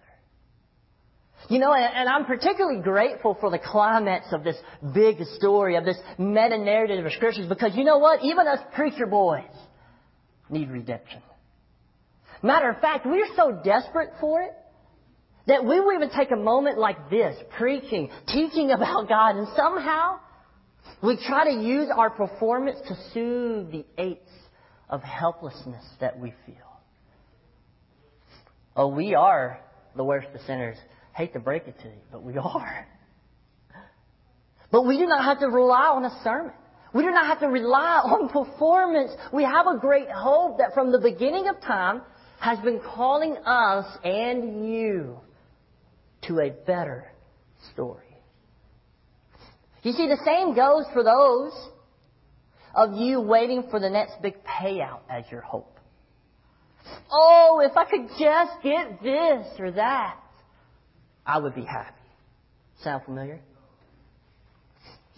You 1.48 1.58
know, 1.58 1.72
and, 1.72 2.08
I'm 2.08 2.24
particularly 2.26 2.82
grateful 2.82 3.36
for 3.40 3.50
the 3.50 3.58
climax 3.58 4.26
of 4.32 4.44
this 4.44 4.56
big 4.92 5.16
story, 5.36 5.76
of 5.76 5.84
this 5.84 5.96
meta 6.18 6.58
narrative 6.58 7.04
of 7.04 7.12
scriptures, 7.12 7.46
because 7.48 7.74
you 7.74 7.84
know 7.84 7.98
what? 7.98 8.24
Even 8.24 8.46
us 8.46 8.58
preacher 8.74 9.06
boys 9.06 9.44
need 10.50 10.68
redemption. 10.70 11.22
Matter 12.42 12.70
of 12.70 12.80
fact, 12.80 13.06
we're 13.06 13.34
so 13.36 13.60
desperate 13.64 14.10
for 14.20 14.42
it 14.42 14.52
that 15.46 15.64
we 15.64 15.80
will 15.80 15.94
even 15.94 16.10
take 16.10 16.30
a 16.30 16.36
moment 16.36 16.78
like 16.78 17.08
this, 17.08 17.36
preaching, 17.56 18.10
teaching 18.26 18.70
about 18.70 19.08
God, 19.08 19.36
and 19.36 19.48
somehow 19.56 20.18
we 21.02 21.16
try 21.26 21.44
to 21.54 21.60
use 21.62 21.88
our 21.94 22.10
performance 22.10 22.78
to 22.86 22.96
soothe 23.14 23.72
the 23.72 23.84
aches 23.96 24.30
of 24.90 25.02
helplessness 25.02 25.84
that 26.00 26.18
we 26.18 26.34
feel. 26.44 26.54
Oh, 28.76 28.88
we 28.88 29.14
are 29.14 29.60
the 29.96 30.04
worst 30.04 30.28
of 30.34 30.40
sinners. 30.42 30.76
Hate 31.18 31.32
to 31.32 31.40
break 31.40 31.66
it 31.66 31.76
to 31.80 31.88
you, 31.88 32.00
but 32.12 32.22
we 32.22 32.36
are. 32.38 32.86
But 34.70 34.86
we 34.86 34.98
do 34.98 35.04
not 35.04 35.24
have 35.24 35.40
to 35.40 35.48
rely 35.48 35.88
on 35.88 36.04
a 36.04 36.16
sermon. 36.22 36.52
We 36.94 37.02
do 37.02 37.10
not 37.10 37.26
have 37.26 37.40
to 37.40 37.48
rely 37.48 38.02
on 38.04 38.28
performance. 38.28 39.10
We 39.32 39.42
have 39.42 39.66
a 39.66 39.78
great 39.78 40.08
hope 40.08 40.58
that 40.58 40.74
from 40.74 40.92
the 40.92 41.00
beginning 41.00 41.48
of 41.48 41.60
time 41.60 42.02
has 42.38 42.60
been 42.60 42.78
calling 42.78 43.36
us 43.44 43.98
and 44.04 44.72
you 44.72 45.18
to 46.28 46.38
a 46.38 46.50
better 46.50 47.10
story. 47.72 48.16
You 49.82 49.90
see, 49.94 50.06
the 50.06 50.20
same 50.24 50.54
goes 50.54 50.84
for 50.92 51.02
those 51.02 51.52
of 52.76 52.94
you 52.94 53.20
waiting 53.20 53.64
for 53.72 53.80
the 53.80 53.90
next 53.90 54.22
big 54.22 54.36
payout 54.44 55.00
as 55.10 55.24
your 55.32 55.40
hope. 55.40 55.80
Oh, 57.10 57.60
if 57.68 57.76
I 57.76 57.86
could 57.86 58.08
just 58.20 58.62
get 58.62 59.02
this 59.02 59.48
or 59.58 59.72
that, 59.72 60.16
I 61.28 61.38
would 61.38 61.54
be 61.54 61.64
happy. 61.64 61.94
Sound 62.82 63.04
familiar? 63.04 63.38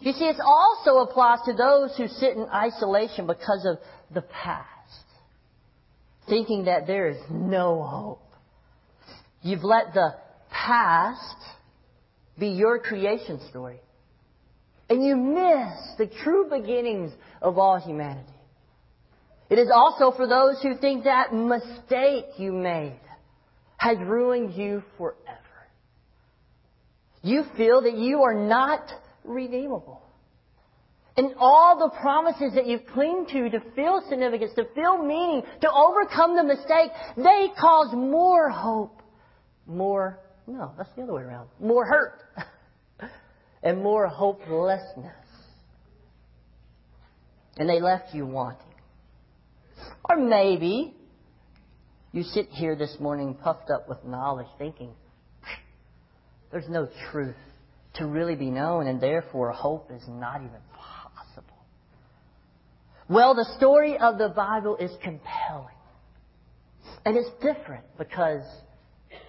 You 0.00 0.12
see, 0.12 0.24
it 0.24 0.36
also 0.44 0.98
applies 1.08 1.38
to 1.44 1.52
those 1.52 1.96
who 1.96 2.08
sit 2.08 2.36
in 2.36 2.46
isolation 2.52 3.26
because 3.26 3.64
of 3.64 3.78
the 4.12 4.22
past, 4.22 4.66
thinking 6.28 6.64
that 6.64 6.86
there 6.86 7.08
is 7.08 7.18
no 7.30 7.82
hope. 7.82 8.22
You've 9.42 9.62
let 9.62 9.94
the 9.94 10.16
past 10.50 11.36
be 12.38 12.48
your 12.48 12.80
creation 12.80 13.40
story. 13.50 13.78
And 14.88 15.04
you 15.04 15.16
miss 15.16 15.72
the 15.98 16.10
true 16.24 16.48
beginnings 16.50 17.12
of 17.40 17.56
all 17.56 17.78
humanity. 17.78 18.26
It 19.48 19.58
is 19.58 19.68
also 19.72 20.10
for 20.16 20.26
those 20.26 20.60
who 20.62 20.76
think 20.78 21.04
that 21.04 21.32
mistake 21.32 22.26
you 22.38 22.52
made 22.52 22.98
has 23.76 23.98
ruined 23.98 24.54
you 24.54 24.82
forever. 24.96 25.39
You 27.22 27.44
feel 27.56 27.82
that 27.82 27.96
you 27.96 28.22
are 28.22 28.34
not 28.34 28.90
redeemable. 29.24 30.02
And 31.16 31.34
all 31.38 31.78
the 31.78 31.94
promises 32.00 32.54
that 32.54 32.66
you've 32.66 32.86
clinged 32.86 33.28
to 33.28 33.50
to 33.50 33.60
feel 33.74 34.02
significance, 34.08 34.52
to 34.56 34.64
feel 34.74 35.02
meaning, 35.02 35.42
to 35.60 35.70
overcome 35.70 36.36
the 36.36 36.44
mistake, 36.44 36.90
they 37.16 37.48
cause 37.60 37.92
more 37.92 38.48
hope, 38.48 39.02
more, 39.66 40.20
no, 40.46 40.72
that's 40.78 40.88
the 40.96 41.02
other 41.02 41.14
way 41.14 41.22
around, 41.22 41.48
more 41.60 41.84
hurt, 41.84 42.22
and 43.62 43.82
more 43.82 44.06
hopelessness. 44.06 45.12
And 47.58 47.68
they 47.68 47.80
left 47.80 48.14
you 48.14 48.24
wanting. 48.24 48.66
Or 50.08 50.16
maybe 50.16 50.94
you 52.12 52.22
sit 52.22 52.48
here 52.48 52.76
this 52.76 52.96
morning 52.98 53.34
puffed 53.34 53.70
up 53.70 53.88
with 53.88 54.02
knowledge 54.04 54.46
thinking, 54.58 54.92
there's 56.52 56.68
no 56.68 56.88
truth 57.10 57.36
to 57.94 58.06
really 58.06 58.36
be 58.36 58.50
known, 58.50 58.86
and 58.86 59.00
therefore 59.00 59.50
hope 59.52 59.90
is 59.90 60.02
not 60.08 60.36
even 60.36 60.60
possible. 60.74 61.56
Well, 63.08 63.34
the 63.34 63.46
story 63.56 63.98
of 63.98 64.18
the 64.18 64.28
Bible 64.28 64.76
is 64.76 64.90
compelling. 65.02 65.74
And 67.04 67.16
it's 67.16 67.30
different 67.42 67.84
because 67.98 68.42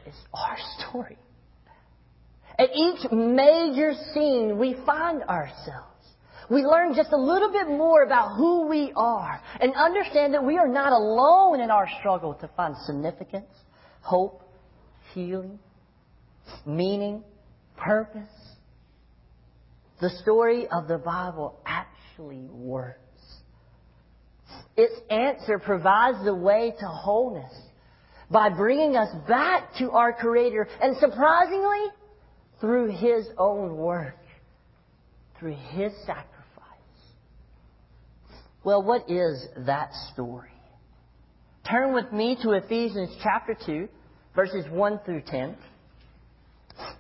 it's 0.06 0.18
our 0.34 0.58
story. 0.78 1.18
At 2.60 2.70
each 2.76 3.12
major 3.12 3.94
scene, 4.14 4.58
we 4.60 4.76
find 4.86 5.24
ourselves. 5.24 5.88
We 6.50 6.64
learn 6.64 6.94
just 6.96 7.14
a 7.14 7.18
little 7.18 7.52
bit 7.52 7.68
more 7.70 8.04
about 8.04 8.36
who 8.36 8.68
we 8.68 8.92
are 8.96 9.42
and 9.60 9.74
understand 9.74 10.34
that 10.34 10.44
we 10.44 10.58
are 10.58 10.68
not 10.68 10.92
alone 10.92 11.62
in 11.62 11.72
our 11.72 11.88
struggle 12.00 12.34
to 12.36 12.50
find 12.58 12.76
significance, 12.86 13.50
hope, 14.02 14.44
healing, 15.14 15.60
meaning, 16.66 17.24
purpose. 17.78 18.28
The 20.00 20.10
story 20.22 20.68
of 20.68 20.88
the 20.88 20.98
Bible 20.98 21.60
actually 21.66 22.48
works. 22.52 22.98
Its 24.76 24.94
answer 25.10 25.60
provides 25.60 26.24
the 26.24 26.34
way 26.34 26.74
to 26.80 26.86
wholeness 26.88 27.54
by 28.30 28.50
bringing 28.50 28.96
us 28.96 29.10
back 29.28 29.76
to 29.78 29.92
our 29.92 30.14
Creator 30.14 30.68
and 30.82 30.96
surprisingly, 30.98 31.88
through 32.60 32.92
His 32.92 33.28
own 33.38 33.76
work, 33.76 34.18
through 35.40 35.56
His 35.72 35.92
sacrifice. 36.06 36.28
Well, 38.64 38.84
what 38.84 39.10
is 39.10 39.46
that 39.58 39.92
story? 40.14 40.50
Turn 41.70 41.94
with 41.94 42.12
me 42.12 42.38
to 42.44 42.52
Ephesians 42.52 43.10
chapter 43.22 43.56
2, 43.66 43.88
verses 44.36 44.66
1 44.70 45.00
through 45.06 45.22
10. 45.28 45.56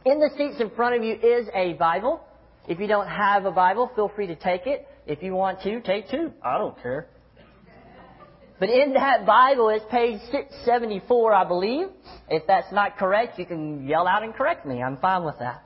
In 0.05 0.19
the 0.19 0.29
seats 0.37 0.59
in 0.59 0.69
front 0.71 0.95
of 0.95 1.03
you 1.03 1.13
is 1.13 1.47
a 1.53 1.73
Bible. 1.73 2.21
If 2.67 2.79
you 2.79 2.87
don't 2.87 3.07
have 3.07 3.45
a 3.45 3.51
Bible, 3.51 3.91
feel 3.95 4.11
free 4.15 4.27
to 4.27 4.35
take 4.35 4.67
it. 4.67 4.87
If 5.05 5.23
you 5.23 5.33
want 5.33 5.61
to, 5.61 5.81
take 5.81 6.09
two. 6.09 6.31
I 6.43 6.57
don't 6.57 6.79
care. 6.81 7.07
But 8.59 8.69
in 8.69 8.93
that 8.93 9.25
Bible, 9.25 9.69
it's 9.69 9.83
page 9.89 10.19
674, 10.31 11.33
I 11.33 11.47
believe. 11.47 11.87
If 12.29 12.43
that's 12.45 12.71
not 12.71 12.97
correct, 12.97 13.39
you 13.39 13.45
can 13.45 13.87
yell 13.87 14.07
out 14.07 14.21
and 14.21 14.33
correct 14.35 14.67
me. 14.67 14.83
I'm 14.83 14.97
fine 14.97 15.23
with 15.23 15.39
that. 15.39 15.63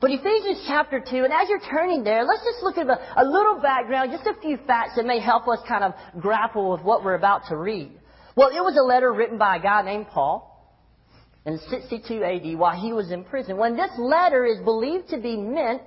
But 0.00 0.10
Ephesians 0.10 0.64
chapter 0.66 1.00
2, 1.00 1.16
and 1.24 1.32
as 1.32 1.48
you're 1.48 1.60
turning 1.70 2.04
there, 2.04 2.24
let's 2.24 2.42
just 2.42 2.62
look 2.62 2.78
at 2.78 2.86
a, 2.86 3.22
a 3.22 3.24
little 3.24 3.60
background, 3.60 4.10
just 4.12 4.26
a 4.26 4.38
few 4.40 4.58
facts 4.66 4.92
that 4.96 5.06
may 5.06 5.20
help 5.20 5.48
us 5.48 5.58
kind 5.68 5.84
of 5.84 5.94
grapple 6.20 6.70
with 6.70 6.82
what 6.82 7.04
we're 7.04 7.14
about 7.14 7.42
to 7.48 7.56
read. 7.56 7.90
Well, 8.36 8.48
it 8.48 8.60
was 8.60 8.76
a 8.78 8.84
letter 8.84 9.12
written 9.12 9.38
by 9.38 9.56
a 9.56 9.60
guy 9.60 9.82
named 9.82 10.08
Paul 10.08 10.49
in 11.46 11.58
62 11.70 12.22
AD 12.22 12.58
while 12.58 12.78
he 12.78 12.92
was 12.92 13.10
in 13.10 13.24
prison. 13.24 13.56
When 13.56 13.76
this 13.76 13.90
letter 13.98 14.44
is 14.44 14.60
believed 14.64 15.08
to 15.10 15.18
be 15.18 15.36
meant 15.36 15.82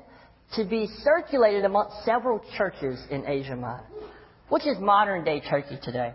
to 0.56 0.66
be 0.66 0.88
circulated 1.04 1.66
amongst 1.66 2.04
several 2.06 2.42
churches 2.58 3.00
in 3.10 3.26
Asia 3.28 3.56
Minor, 3.56 3.86
which 4.50 4.66
is 4.66 4.78
modern 4.80 5.24
day 5.24 5.42
Turkey 5.42 5.78
today. 5.82 6.14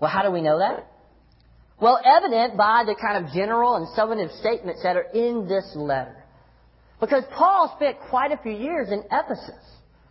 Well, 0.00 0.10
how 0.10 0.22
do 0.22 0.30
we 0.30 0.40
know 0.40 0.58
that? 0.58 0.90
Well, 1.80 2.00
evident 2.04 2.56
by 2.56 2.84
the 2.86 2.94
kind 2.94 3.24
of 3.24 3.32
general 3.32 3.76
and 3.76 3.86
summative 3.98 4.38
statements 4.40 4.82
that 4.82 4.96
are 4.96 5.08
in 5.12 5.48
this 5.48 5.72
letter. 5.74 6.24
Because 7.00 7.24
Paul 7.32 7.74
spent 7.76 7.98
quite 8.08 8.32
a 8.32 8.38
few 8.38 8.52
years 8.52 8.88
in 8.90 9.02
Ephesus. 9.10 9.62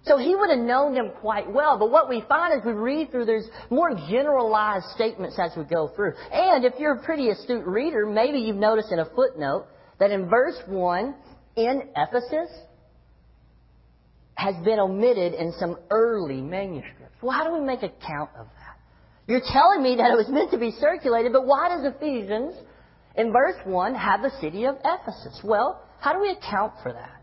So 0.05 0.17
he 0.17 0.35
would 0.35 0.49
have 0.49 0.59
known 0.59 0.93
them 0.93 1.11
quite 1.21 1.49
well. 1.51 1.77
But 1.77 1.89
what 1.89 2.09
we 2.09 2.23
find 2.27 2.53
as 2.53 2.65
we 2.65 2.73
read 2.73 3.09
through, 3.11 3.25
there's 3.25 3.47
more 3.69 3.93
generalized 4.09 4.85
statements 4.95 5.39
as 5.39 5.51
we 5.55 5.63
go 5.63 5.89
through. 5.95 6.13
And 6.31 6.65
if 6.65 6.73
you're 6.77 6.95
a 6.95 7.03
pretty 7.03 7.29
astute 7.29 7.65
reader, 7.65 8.05
maybe 8.05 8.39
you've 8.39 8.57
noticed 8.57 8.91
in 8.91 8.99
a 8.99 9.05
footnote 9.15 9.67
that 9.99 10.11
in 10.11 10.29
verse 10.29 10.57
1, 10.67 11.15
in 11.55 11.83
Ephesus, 11.95 12.49
has 14.35 14.55
been 14.65 14.79
omitted 14.79 15.33
in 15.33 15.53
some 15.57 15.77
early 15.89 16.41
manuscripts. 16.41 17.15
Well, 17.21 17.31
how 17.31 17.45
do 17.45 17.53
we 17.53 17.61
make 17.61 17.83
account 17.83 18.31
of 18.37 18.47
that? 18.47 18.77
You're 19.27 19.41
telling 19.53 19.81
me 19.81 19.95
that 19.95 20.11
it 20.11 20.17
was 20.17 20.27
meant 20.27 20.51
to 20.51 20.57
be 20.57 20.71
circulated, 20.71 21.31
but 21.31 21.45
why 21.45 21.69
does 21.69 21.93
Ephesians, 21.95 22.55
in 23.15 23.31
verse 23.31 23.55
1, 23.63 23.95
have 23.95 24.21
the 24.21 24.31
city 24.41 24.65
of 24.65 24.75
Ephesus? 24.83 25.39
Well, 25.45 25.81
how 26.01 26.11
do 26.11 26.19
we 26.19 26.31
account 26.31 26.73
for 26.83 26.91
that? 26.91 27.22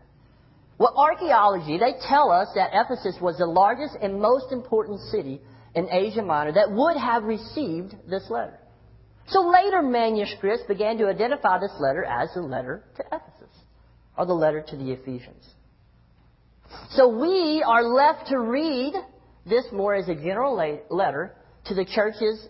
Well, 0.81 0.95
archaeology, 0.97 1.77
they 1.77 1.93
tell 2.09 2.31
us 2.31 2.47
that 2.55 2.71
Ephesus 2.73 3.15
was 3.21 3.37
the 3.37 3.45
largest 3.45 3.95
and 4.01 4.19
most 4.19 4.51
important 4.51 4.99
city 5.11 5.39
in 5.75 5.87
Asia 5.91 6.23
Minor 6.23 6.53
that 6.53 6.71
would 6.71 6.97
have 6.97 7.23
received 7.23 7.93
this 8.09 8.25
letter. 8.31 8.57
So 9.27 9.41
later 9.41 9.83
manuscripts 9.83 10.63
began 10.67 10.97
to 10.97 11.07
identify 11.07 11.59
this 11.59 11.71
letter 11.79 12.03
as 12.03 12.33
the 12.33 12.41
letter 12.41 12.83
to 12.97 13.03
Ephesus, 13.05 13.55
or 14.17 14.25
the 14.25 14.33
letter 14.33 14.65
to 14.69 14.75
the 14.75 14.91
Ephesians. 14.93 15.47
So 16.93 17.09
we 17.09 17.63
are 17.63 17.83
left 17.83 18.29
to 18.29 18.39
read 18.39 18.95
this 19.45 19.65
more 19.71 19.93
as 19.93 20.09
a 20.09 20.15
general 20.15 20.55
letter 20.89 21.35
to 21.65 21.75
the 21.75 21.85
churches 21.85 22.43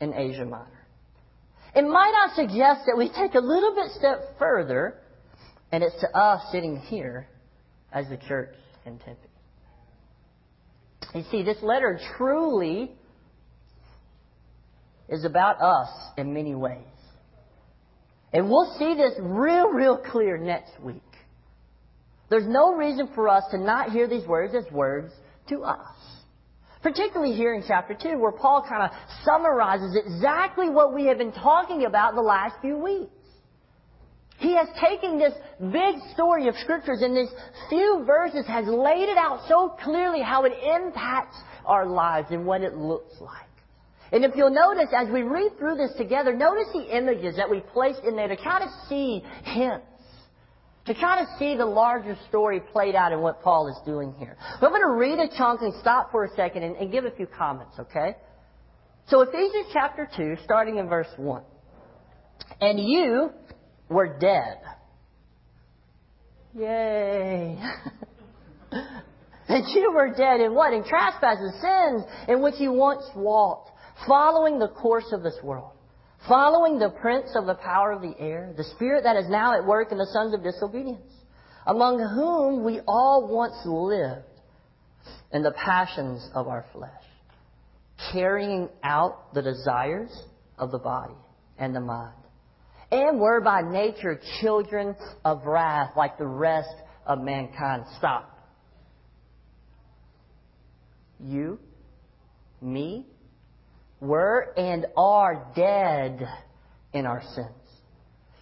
in 0.00 0.14
Asia 0.14 0.46
Minor. 0.46 0.86
And 1.74 1.90
might 1.90 2.14
I 2.16 2.34
suggest 2.34 2.86
that 2.86 2.96
we 2.96 3.10
take 3.10 3.34
a 3.34 3.40
little 3.40 3.74
bit 3.74 3.90
step 3.90 4.38
further, 4.38 4.94
and 5.70 5.84
it's 5.84 6.00
to 6.00 6.16
us 6.16 6.50
sitting 6.50 6.78
here 6.78 7.28
as 7.92 8.08
the 8.08 8.16
church 8.28 8.54
in 8.84 8.98
Tempe. 8.98 9.20
You 11.14 11.24
see, 11.30 11.42
this 11.42 11.58
letter 11.62 11.98
truly 12.16 12.92
is 15.08 15.24
about 15.24 15.60
us 15.60 15.88
in 16.16 16.34
many 16.34 16.54
ways. 16.54 16.84
And 18.32 18.50
we'll 18.50 18.74
see 18.78 18.94
this 18.94 19.14
real, 19.20 19.68
real 19.68 19.96
clear 19.96 20.36
next 20.36 20.78
week. 20.82 21.02
There's 22.28 22.46
no 22.46 22.74
reason 22.74 23.08
for 23.14 23.28
us 23.28 23.44
to 23.52 23.58
not 23.58 23.90
hear 23.90 24.06
these 24.06 24.26
words 24.26 24.54
as 24.54 24.70
words 24.70 25.12
to 25.48 25.62
us. 25.62 25.86
Particularly 26.82 27.34
here 27.34 27.54
in 27.54 27.64
chapter 27.66 27.96
2, 28.00 28.18
where 28.18 28.32
Paul 28.32 28.64
kind 28.68 28.82
of 28.82 28.90
summarizes 29.24 29.96
exactly 29.96 30.68
what 30.68 30.94
we 30.94 31.06
have 31.06 31.18
been 31.18 31.32
talking 31.32 31.86
about 31.86 32.14
the 32.14 32.20
last 32.20 32.56
few 32.60 32.76
weeks. 32.76 33.10
He 34.38 34.54
has 34.54 34.68
taken 34.80 35.18
this 35.18 35.34
big 35.72 35.96
story 36.14 36.48
of 36.48 36.54
scriptures 36.56 37.02
in 37.02 37.14
these 37.14 37.30
few 37.68 38.04
verses 38.06 38.46
has 38.46 38.66
laid 38.66 39.08
it 39.08 39.18
out 39.18 39.40
so 39.48 39.76
clearly 39.82 40.22
how 40.22 40.44
it 40.44 40.52
impacts 40.62 41.36
our 41.64 41.86
lives 41.86 42.28
and 42.30 42.46
what 42.46 42.62
it 42.62 42.74
looks 42.76 43.14
like. 43.20 43.46
And 44.12 44.24
if 44.24 44.32
you'll 44.36 44.50
notice 44.50 44.88
as 44.96 45.08
we 45.12 45.22
read 45.22 45.58
through 45.58 45.76
this 45.76 45.92
together, 45.98 46.34
notice 46.34 46.68
the 46.72 46.96
images 46.96 47.36
that 47.36 47.50
we 47.50 47.60
place 47.60 47.96
in 48.06 48.16
there 48.16 48.28
to 48.28 48.36
kind 48.36 48.64
of 48.64 48.70
see 48.88 49.22
hints 49.44 49.84
to 50.88 50.94
kind 50.94 51.20
of 51.20 51.28
see 51.38 51.54
the 51.54 51.64
larger 51.64 52.16
story 52.28 52.60
played 52.60 52.94
out 52.94 53.12
in 53.12 53.20
what 53.20 53.42
Paul 53.42 53.68
is 53.68 53.76
doing 53.84 54.14
here. 54.18 54.36
But 54.58 54.66
I'm 54.66 54.72
going 54.72 54.82
to 54.82 54.98
read 54.98 55.18
a 55.18 55.28
chunk 55.36 55.60
and 55.60 55.72
stop 55.80 56.10
for 56.10 56.24
a 56.24 56.30
second 56.34 56.62
and, 56.62 56.76
and 56.76 56.90
give 56.90 57.04
a 57.04 57.10
few 57.10 57.26
comments, 57.26 57.78
okay? 57.78 58.16
So 59.08 59.20
Ephesians 59.20 59.66
chapter 59.72 60.08
2, 60.16 60.36
starting 60.44 60.78
in 60.78 60.88
verse 60.88 61.08
1. 61.16 61.42
And 62.62 62.80
you 62.80 63.30
were 63.88 64.18
dead. 64.18 64.60
Yay. 66.54 67.58
and 69.48 69.64
you 69.68 69.92
were 69.92 70.14
dead 70.14 70.40
in 70.40 70.54
what? 70.54 70.72
In 70.72 70.84
trespasses, 70.84 71.52
sins, 71.60 72.04
in 72.28 72.42
which 72.42 72.54
you 72.58 72.72
once 72.72 73.04
walked, 73.14 73.70
following 74.06 74.58
the 74.58 74.68
course 74.68 75.12
of 75.12 75.22
this 75.22 75.38
world 75.42 75.72
following 76.26 76.78
the 76.78 76.90
prince 76.90 77.30
of 77.36 77.46
the 77.46 77.54
power 77.54 77.92
of 77.92 78.02
the 78.02 78.14
air, 78.18 78.52
the 78.56 78.64
spirit 78.64 79.04
that 79.04 79.16
is 79.16 79.28
now 79.28 79.56
at 79.56 79.64
work 79.64 79.92
in 79.92 79.98
the 79.98 80.08
sons 80.12 80.34
of 80.34 80.42
disobedience, 80.42 81.12
among 81.66 81.98
whom 81.98 82.64
we 82.64 82.80
all 82.88 83.28
once 83.28 83.54
lived 83.64 84.24
in 85.32 85.42
the 85.42 85.52
passions 85.52 86.28
of 86.34 86.48
our 86.48 86.64
flesh, 86.72 86.90
carrying 88.12 88.68
out 88.82 89.32
the 89.34 89.42
desires 89.42 90.10
of 90.58 90.70
the 90.70 90.78
body 90.78 91.14
and 91.58 91.74
the 91.74 91.80
mind, 91.80 92.14
and 92.90 93.20
were 93.20 93.40
by 93.40 93.62
nature 93.62 94.20
children 94.40 94.96
of 95.24 95.44
wrath 95.44 95.92
like 95.96 96.18
the 96.18 96.26
rest 96.26 96.74
of 97.06 97.20
mankind. 97.20 97.84
Stop. 97.98 98.34
You, 101.20 101.58
me, 102.62 103.06
were 104.00 104.52
and 104.56 104.86
are 104.96 105.52
dead 105.54 106.28
in 106.92 107.06
our 107.06 107.22
sins. 107.34 107.48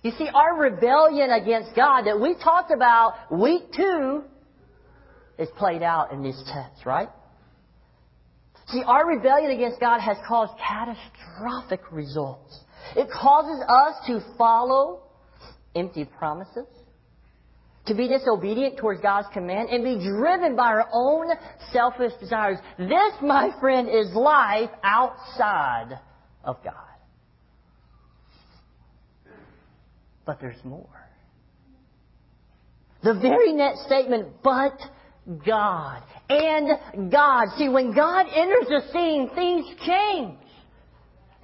You 0.02 0.12
see, 0.12 0.28
our 0.32 0.56
rebellion 0.56 1.30
against 1.30 1.74
God 1.74 2.02
that 2.02 2.20
we 2.20 2.34
talked 2.34 2.70
about 2.70 3.32
week 3.32 3.72
two 3.74 4.22
is 5.38 5.48
played 5.58 5.82
out 5.82 6.12
in 6.12 6.22
these 6.22 6.40
texts, 6.52 6.86
right? 6.86 7.08
See, 8.68 8.82
our 8.84 9.06
rebellion 9.06 9.50
against 9.50 9.80
God 9.80 10.00
has 10.00 10.16
caused 10.26 10.52
catastrophic 10.58 11.80
results. 11.90 12.60
It 12.95 13.09
causes 13.11 13.62
us 13.69 14.07
to 14.07 14.21
follow 14.37 15.02
empty 15.75 16.05
promises 16.05 16.66
to 17.87 17.95
be 17.95 18.09
disobedient 18.09 18.76
towards 18.76 19.00
God's 19.00 19.28
command 19.33 19.69
and 19.71 19.85
be 19.85 20.05
driven 20.05 20.57
by 20.57 20.64
our 20.64 20.88
own 20.93 21.28
selfish 21.73 22.12
desires. 22.21 22.59
This, 22.78 23.12
my 23.23 23.50
friend, 23.61 23.88
is 23.88 24.12
life 24.12 24.71
outside 24.83 25.99
of 26.45 26.57
God. 26.64 26.75
But 30.25 30.40
there's 30.40 30.62
more. 30.64 30.88
The 33.05 33.14
very 33.14 33.53
next 33.53 33.87
statement, 33.87 34.29
but 34.42 34.77
God. 35.46 36.03
And 36.29 37.12
God. 37.12 37.46
See, 37.57 37.68
when 37.68 37.94
God 37.94 38.27
enters 38.35 38.66
the 38.68 38.81
scene, 38.92 39.31
things 39.37 39.66
change. 39.87 40.38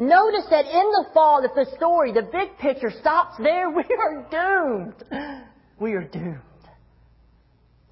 Notice 0.02 0.46
that 0.50 0.64
in 0.66 0.90
the 0.90 1.06
fall, 1.14 1.44
if 1.44 1.54
the 1.54 1.70
story, 1.76 2.12
the 2.12 2.22
big 2.22 2.58
picture 2.58 2.92
stops 3.00 3.36
there, 3.38 3.70
we 3.78 3.84
are 3.84 4.26
doomed 4.30 5.42
we 5.82 5.92
are 5.94 6.04
doomed. 6.04 6.38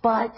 But 0.02 0.32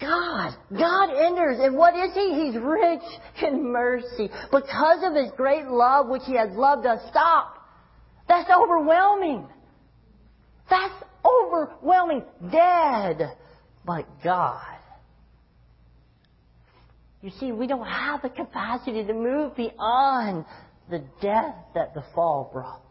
God, 0.00 0.56
God 0.72 1.10
enters, 1.10 1.58
and 1.60 1.76
what 1.76 1.94
is 1.94 2.14
He? 2.14 2.44
He's 2.44 2.56
rich 2.56 3.02
in 3.42 3.70
mercy. 3.70 4.30
Because 4.50 5.04
of 5.04 5.14
His 5.14 5.30
great 5.36 5.66
love, 5.66 6.08
which 6.08 6.22
He 6.24 6.36
has 6.36 6.50
loved 6.52 6.86
us, 6.86 7.02
stop. 7.10 7.56
That's 8.28 8.48
overwhelming. 8.48 9.46
That's 10.70 10.94
overwhelming. 11.24 12.22
Dead. 12.50 13.36
But 13.84 14.06
God. 14.24 14.76
You 17.20 17.30
see, 17.38 17.52
we 17.52 17.66
don't 17.66 17.86
have 17.86 18.22
the 18.22 18.30
capacity 18.30 19.04
to 19.04 19.12
move 19.12 19.54
beyond 19.56 20.46
the 20.90 21.04
death 21.22 21.54
that 21.74 21.94
the 21.94 22.04
fall 22.14 22.50
brought. 22.52 22.82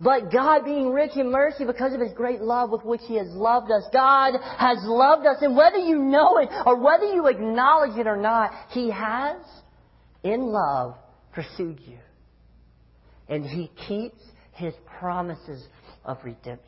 But 0.00 0.30
God 0.30 0.64
being 0.64 0.92
rich 0.92 1.12
in 1.16 1.30
mercy 1.30 1.64
because 1.64 1.92
of 1.92 2.00
His 2.00 2.12
great 2.12 2.40
love 2.40 2.70
with 2.70 2.84
which 2.84 3.00
He 3.06 3.16
has 3.16 3.28
loved 3.28 3.70
us, 3.70 3.84
God 3.92 4.34
has 4.58 4.78
loved 4.82 5.26
us, 5.26 5.38
and 5.40 5.56
whether 5.56 5.78
you 5.78 5.98
know 5.98 6.38
it 6.38 6.48
or 6.66 6.76
whether 6.78 7.06
you 7.06 7.26
acknowledge 7.26 7.98
it 7.98 8.06
or 8.06 8.16
not, 8.16 8.52
He 8.70 8.90
has, 8.90 9.38
in 10.22 10.40
love, 10.40 10.94
pursued 11.32 11.80
you. 11.86 11.98
And 13.28 13.44
He 13.44 13.70
keeps 13.88 14.20
His 14.52 14.74
promises 14.98 15.66
of 16.04 16.18
redemption. 16.24 16.60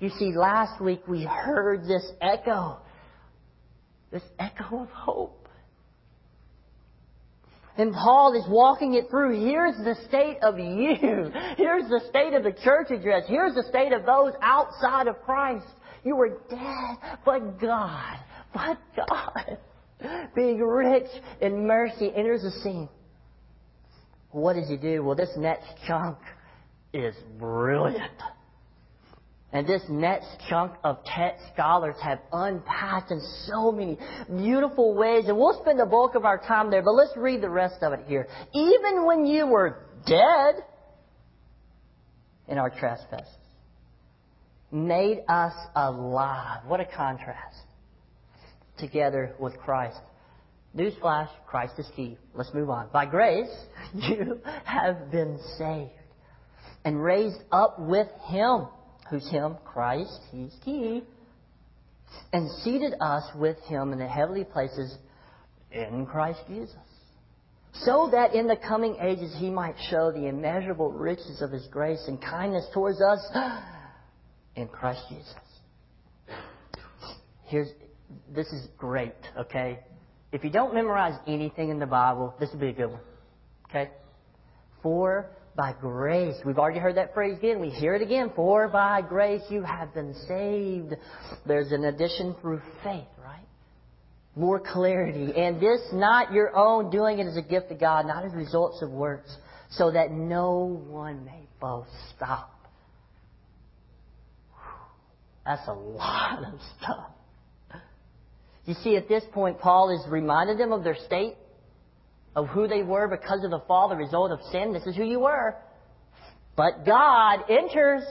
You 0.00 0.10
see, 0.18 0.32
last 0.36 0.82
week 0.82 1.06
we 1.08 1.22
heard 1.24 1.84
this 1.84 2.04
echo, 2.20 2.78
this 4.10 4.22
echo 4.38 4.82
of 4.82 4.88
hope. 4.90 5.45
And 7.78 7.92
Paul 7.92 8.34
is 8.34 8.48
walking 8.48 8.94
it 8.94 9.10
through. 9.10 9.38
Here's 9.44 9.76
the 9.76 9.96
state 10.08 10.38
of 10.42 10.58
you. 10.58 10.96
Here's 11.56 11.88
the 11.88 12.00
state 12.08 12.32
of 12.32 12.42
the 12.42 12.54
church 12.64 12.90
address. 12.90 13.24
Here's 13.28 13.54
the 13.54 13.64
state 13.68 13.92
of 13.92 14.06
those 14.06 14.32
outside 14.40 15.08
of 15.08 15.20
Christ. 15.22 15.66
You 16.04 16.16
were 16.16 16.38
dead, 16.48 17.18
but 17.24 17.60
God, 17.60 18.18
but 18.54 18.78
God, 18.96 19.58
being 20.34 20.60
rich 20.60 21.08
in 21.40 21.66
mercy, 21.66 22.12
enters 22.14 22.42
the 22.42 22.52
scene. 22.62 22.88
What 24.30 24.54
does 24.54 24.68
he 24.68 24.76
do? 24.76 25.02
Well, 25.02 25.16
this 25.16 25.32
next 25.36 25.66
chunk 25.86 26.18
is 26.92 27.14
brilliant. 27.38 28.12
And 29.56 29.66
this 29.66 29.80
next 29.88 30.28
chunk 30.50 30.72
of 30.84 30.98
text 31.06 31.42
scholars 31.54 31.96
have 32.02 32.18
unpacked 32.30 33.10
in 33.10 33.22
so 33.46 33.72
many 33.72 33.96
beautiful 34.28 34.94
ways. 34.94 35.24
And 35.28 35.38
we'll 35.38 35.58
spend 35.62 35.80
the 35.80 35.86
bulk 35.86 36.14
of 36.14 36.26
our 36.26 36.36
time 36.36 36.70
there, 36.70 36.82
but 36.82 36.92
let's 36.92 37.16
read 37.16 37.40
the 37.40 37.48
rest 37.48 37.76
of 37.82 37.94
it 37.94 38.00
here. 38.06 38.28
Even 38.52 39.06
when 39.06 39.24
you 39.24 39.46
were 39.46 39.86
dead 40.06 40.56
in 42.48 42.58
our 42.58 42.68
trespasses, 42.68 43.32
made 44.70 45.22
us 45.26 45.54
alive. 45.74 46.60
What 46.66 46.80
a 46.80 46.84
contrast. 46.84 47.56
Together 48.76 49.36
with 49.38 49.56
Christ. 49.56 50.00
Newsflash, 50.76 51.30
Christ 51.46 51.78
is 51.78 51.86
key. 51.96 52.18
Let's 52.34 52.52
move 52.52 52.68
on. 52.68 52.90
By 52.92 53.06
grace, 53.06 53.56
you 53.94 54.38
have 54.66 55.10
been 55.10 55.38
saved 55.56 55.92
and 56.84 57.02
raised 57.02 57.40
up 57.50 57.78
with 57.78 58.08
Him 58.26 58.66
who's 59.10 59.28
Him, 59.30 59.56
Christ, 59.64 60.20
He's 60.30 60.54
He. 60.64 61.02
and 62.32 62.50
seated 62.62 62.94
us 63.00 63.24
with 63.34 63.58
Him 63.68 63.92
in 63.92 63.98
the 63.98 64.08
heavenly 64.08 64.44
places 64.44 64.96
in 65.70 66.06
Christ 66.06 66.40
Jesus. 66.48 66.76
So 67.84 68.08
that 68.12 68.34
in 68.34 68.46
the 68.46 68.56
coming 68.56 68.96
ages 69.00 69.34
He 69.38 69.50
might 69.50 69.74
show 69.90 70.10
the 70.10 70.26
immeasurable 70.26 70.92
riches 70.92 71.42
of 71.42 71.50
His 71.50 71.66
grace 71.68 72.02
and 72.06 72.20
kindness 72.20 72.66
towards 72.72 73.00
us 73.00 73.20
in 74.56 74.68
Christ 74.68 75.02
Jesus. 75.08 75.34
Here's, 77.44 77.68
this 78.34 78.46
is 78.48 78.68
great, 78.76 79.14
okay? 79.38 79.80
If 80.32 80.42
you 80.42 80.50
don't 80.50 80.74
memorize 80.74 81.18
anything 81.26 81.70
in 81.70 81.78
the 81.78 81.86
Bible, 81.86 82.34
this 82.40 82.50
would 82.50 82.60
be 82.60 82.68
a 82.68 82.72
good 82.72 82.90
one. 82.90 83.00
Okay? 83.68 83.90
For 84.82 85.30
by 85.56 85.74
grace. 85.80 86.36
We've 86.44 86.58
already 86.58 86.78
heard 86.78 86.96
that 86.96 87.14
phrase 87.14 87.38
again. 87.38 87.60
We 87.60 87.70
hear 87.70 87.94
it 87.94 88.02
again. 88.02 88.30
For 88.36 88.68
by 88.68 89.00
grace 89.02 89.42
you 89.48 89.62
have 89.62 89.94
been 89.94 90.14
saved. 90.28 90.94
There's 91.46 91.72
an 91.72 91.84
addition 91.84 92.36
through 92.40 92.60
faith, 92.84 93.06
right? 93.22 93.46
More 94.36 94.60
clarity. 94.60 95.32
And 95.34 95.60
this 95.60 95.80
not 95.92 96.32
your 96.32 96.54
own, 96.54 96.90
doing 96.90 97.18
it 97.18 97.26
as 97.26 97.36
a 97.36 97.42
gift 97.42 97.72
of 97.72 97.80
God, 97.80 98.06
not 98.06 98.24
as 98.24 98.32
results 98.34 98.82
of 98.82 98.90
works, 98.90 99.34
so 99.70 99.90
that 99.90 100.12
no 100.12 100.82
one 100.88 101.24
may 101.24 101.48
boast. 101.58 101.90
Stop. 102.14 102.52
That's 105.46 105.66
a 105.68 105.72
lot 105.72 106.44
of 106.44 106.60
stuff. 106.76 107.10
You 108.66 108.74
see, 108.82 108.96
at 108.96 109.08
this 109.08 109.22
point, 109.32 109.60
Paul 109.60 109.96
has 109.96 110.10
reminded 110.10 110.58
them 110.58 110.72
of 110.72 110.82
their 110.82 110.96
state 111.06 111.36
of 112.36 112.48
who 112.48 112.68
they 112.68 112.82
were 112.82 113.08
because 113.08 113.42
of 113.42 113.50
the 113.50 113.62
fall, 113.66 113.88
the 113.88 113.96
result 113.96 114.30
of 114.30 114.38
sin. 114.52 114.74
This 114.74 114.86
is 114.86 114.94
who 114.94 115.04
you 115.04 115.20
were. 115.20 115.56
But 116.54 116.84
God 116.84 117.40
enters. 117.50 118.04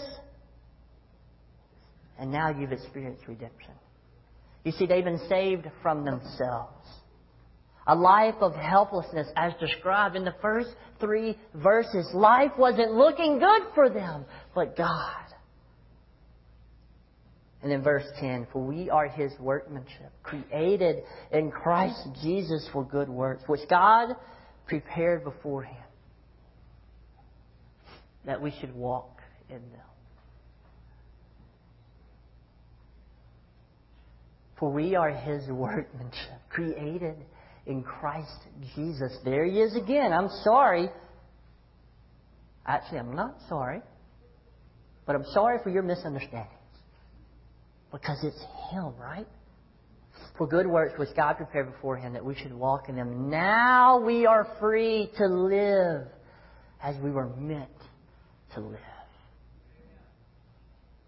And 2.19 2.31
now 2.31 2.49
you've 2.49 2.71
experienced 2.71 3.27
redemption. 3.27 3.71
You 4.63 4.71
see, 4.71 4.87
they've 4.87 5.03
been 5.03 5.27
saved 5.29 5.67
from 5.83 6.03
themselves. 6.03 6.87
A 7.87 7.93
life 7.93 8.35
of 8.41 8.55
helplessness 8.55 9.27
as 9.35 9.53
described 9.59 10.15
in 10.15 10.25
the 10.25 10.33
first 10.41 10.69
three 10.99 11.37
verses. 11.53 12.09
Life 12.15 12.51
wasn't 12.57 12.93
looking 12.93 13.37
good 13.37 13.61
for 13.75 13.91
them, 13.91 14.25
but 14.55 14.75
God. 14.75 15.24
And 17.65 17.73
in 17.73 17.81
verse 17.81 18.05
10, 18.19 18.45
for 18.53 18.63
we 18.63 18.91
are 18.91 19.07
his 19.07 19.31
workmanship, 19.39 20.11
created 20.21 20.97
in 21.31 21.49
Christ 21.49 21.99
Jesus 22.21 22.69
for 22.71 22.83
good 22.83 23.09
works, 23.09 23.41
which 23.47 23.67
God 23.67 24.09
prepared 24.67 25.23
beforehand 25.23 25.83
that 28.23 28.39
we 28.39 28.53
should 28.61 28.75
walk 28.75 29.19
in 29.49 29.55
them. 29.55 29.81
For 34.59 34.71
we 34.71 34.95
are 34.95 35.09
his 35.09 35.47
workmanship, 35.49 36.39
created 36.49 37.15
in 37.65 37.81
Christ 37.81 38.37
Jesus. 38.75 39.17
There 39.25 39.43
he 39.43 39.59
is 39.59 39.75
again. 39.75 40.13
I'm 40.13 40.29
sorry. 40.43 40.91
Actually, 42.67 42.99
I'm 42.99 43.15
not 43.15 43.37
sorry. 43.49 43.81
But 45.07 45.15
I'm 45.15 45.25
sorry 45.33 45.57
for 45.63 45.71
your 45.71 45.81
misunderstandings. 45.81 46.51
Because 47.91 48.17
it's 48.23 48.43
him, 48.71 48.93
right? 48.99 49.27
For 50.37 50.47
good 50.47 50.67
works 50.67 50.97
which 50.97 51.09
God 51.15 51.33
prepared 51.33 51.71
beforehand 51.71 52.15
that 52.15 52.25
we 52.25 52.35
should 52.35 52.53
walk 52.53 52.89
in 52.89 52.95
them. 52.95 53.29
Now 53.29 53.99
we 53.99 54.25
are 54.25 54.47
free 54.59 55.09
to 55.17 55.27
live 55.27 56.07
as 56.81 56.95
we 57.01 57.11
were 57.11 57.27
meant 57.35 57.69
to 58.53 58.59
live. 58.59 58.79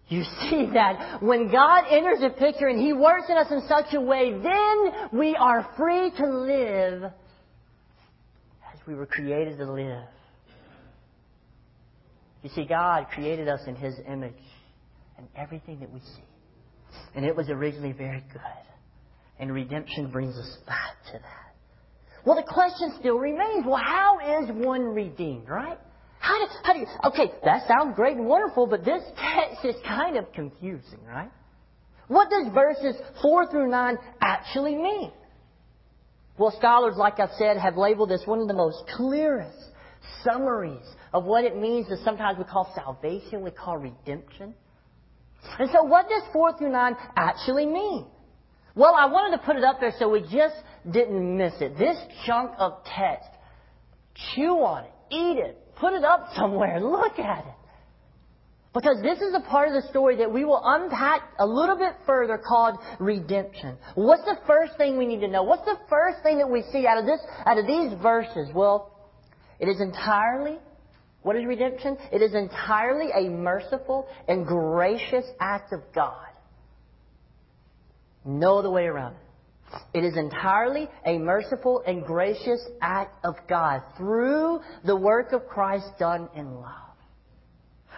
You 0.08 0.22
see 0.22 0.70
that 0.72 1.22
when 1.22 1.52
God 1.52 1.84
enters 1.90 2.20
the 2.20 2.30
picture 2.30 2.68
and 2.68 2.80
He 2.80 2.94
works 2.94 3.26
in 3.28 3.36
us 3.36 3.50
in 3.50 3.62
such 3.68 3.92
a 3.92 4.00
way, 4.00 4.32
then 4.32 5.18
we 5.18 5.36
are 5.36 5.68
free 5.76 6.10
to 6.10 6.26
live 6.26 7.02
as 7.04 8.86
we 8.86 8.94
were 8.94 9.04
created 9.04 9.58
to 9.58 9.70
live. 9.70 10.04
You 12.42 12.50
see, 12.54 12.64
God 12.64 13.08
created 13.12 13.48
us 13.48 13.60
in 13.66 13.76
His 13.76 13.94
image 14.10 14.32
and 15.18 15.28
everything 15.36 15.80
that 15.80 15.92
we 15.92 16.00
see. 16.00 16.27
And 17.14 17.24
it 17.24 17.34
was 17.34 17.48
originally 17.48 17.92
very 17.92 18.24
good. 18.32 18.42
And 19.38 19.52
redemption 19.52 20.10
brings 20.10 20.36
us 20.36 20.58
back 20.66 20.96
to 21.12 21.18
that. 21.18 21.48
Well, 22.24 22.36
the 22.36 22.52
question 22.52 22.94
still 22.98 23.18
remains, 23.18 23.64
well, 23.64 23.82
how 23.82 24.42
is 24.42 24.50
one 24.52 24.82
redeemed, 24.82 25.48
right? 25.48 25.78
How 26.18 26.38
do, 26.38 26.52
how 26.64 26.72
do 26.72 26.80
you, 26.80 26.86
okay, 27.04 27.32
that 27.44 27.66
sounds 27.68 27.94
great 27.94 28.16
and 28.16 28.26
wonderful, 28.26 28.66
but 28.66 28.84
this 28.84 29.02
text 29.16 29.64
is 29.64 29.76
kind 29.86 30.16
of 30.16 30.30
confusing, 30.32 31.04
right? 31.06 31.30
What 32.08 32.28
does 32.30 32.52
verses 32.52 33.00
4 33.22 33.50
through 33.50 33.70
9 33.70 33.98
actually 34.20 34.74
mean? 34.74 35.12
Well, 36.38 36.54
scholars, 36.58 36.94
like 36.96 37.20
I've 37.20 37.34
said, 37.38 37.56
have 37.56 37.76
labeled 37.76 38.10
this 38.10 38.22
one 38.24 38.40
of 38.40 38.48
the 38.48 38.54
most 38.54 38.82
clearest 38.96 39.58
summaries 40.24 40.86
of 41.12 41.24
what 41.24 41.44
it 41.44 41.56
means 41.56 41.88
that 41.88 41.98
sometimes 42.04 42.38
we 42.38 42.44
call 42.44 42.72
salvation, 42.74 43.42
we 43.42 43.50
call 43.50 43.76
redemption. 43.76 44.54
And 45.58 45.70
so 45.72 45.82
what 45.82 46.08
does 46.08 46.22
4 46.32 46.58
through 46.58 46.72
9 46.72 46.96
actually 47.16 47.66
mean? 47.66 48.06
Well, 48.74 48.94
I 48.94 49.06
wanted 49.06 49.36
to 49.38 49.42
put 49.44 49.56
it 49.56 49.64
up 49.64 49.80
there 49.80 49.92
so 49.98 50.08
we 50.08 50.20
just 50.22 50.54
didn't 50.90 51.36
miss 51.36 51.54
it. 51.60 51.78
This 51.78 51.96
chunk 52.26 52.52
of 52.58 52.84
text, 52.84 53.28
chew 54.34 54.54
on 54.62 54.84
it, 54.84 54.92
eat 55.10 55.38
it, 55.38 55.68
Put 55.78 55.92
it 55.92 56.04
up 56.04 56.28
somewhere. 56.34 56.80
Look 56.82 57.18
at 57.18 57.46
it. 57.46 57.54
Because 58.74 59.00
this 59.02 59.18
is 59.18 59.34
a 59.34 59.40
part 59.48 59.68
of 59.68 59.82
the 59.82 59.88
story 59.88 60.16
that 60.16 60.30
we 60.30 60.44
will 60.44 60.60
unpack 60.62 61.22
a 61.38 61.46
little 61.46 61.76
bit 61.76 61.94
further 62.04 62.38
called 62.38 62.78
redemption. 63.00 63.76
What's 63.94 64.24
the 64.24 64.36
first 64.46 64.76
thing 64.76 64.98
we 64.98 65.06
need 65.06 65.20
to 65.20 65.28
know? 65.28 65.42
What's 65.42 65.64
the 65.64 65.78
first 65.88 66.22
thing 66.22 66.38
that 66.38 66.48
we 66.48 66.62
see 66.70 66.86
out 66.86 66.98
of 66.98 67.06
this, 67.06 67.18
out 67.46 67.58
of 67.58 67.66
these 67.66 67.92
verses? 68.00 68.50
Well, 68.54 68.94
it 69.58 69.68
is 69.68 69.80
entirely, 69.80 70.58
what 71.28 71.36
is 71.36 71.44
redemption? 71.44 71.98
It 72.10 72.22
is 72.22 72.32
entirely 72.32 73.10
a 73.14 73.28
merciful 73.28 74.08
and 74.28 74.46
gracious 74.46 75.26
act 75.38 75.74
of 75.74 75.82
God. 75.94 76.26
No 78.24 78.60
other 78.60 78.70
way 78.70 78.86
around 78.86 79.12
it. 79.12 79.98
It 79.98 80.04
is 80.06 80.16
entirely 80.16 80.88
a 81.04 81.18
merciful 81.18 81.82
and 81.86 82.02
gracious 82.02 82.66
act 82.80 83.22
of 83.26 83.34
God 83.46 83.82
through 83.98 84.60
the 84.86 84.96
work 84.96 85.34
of 85.34 85.46
Christ 85.46 85.84
done 85.98 86.30
in 86.34 86.54
love. 86.62 86.96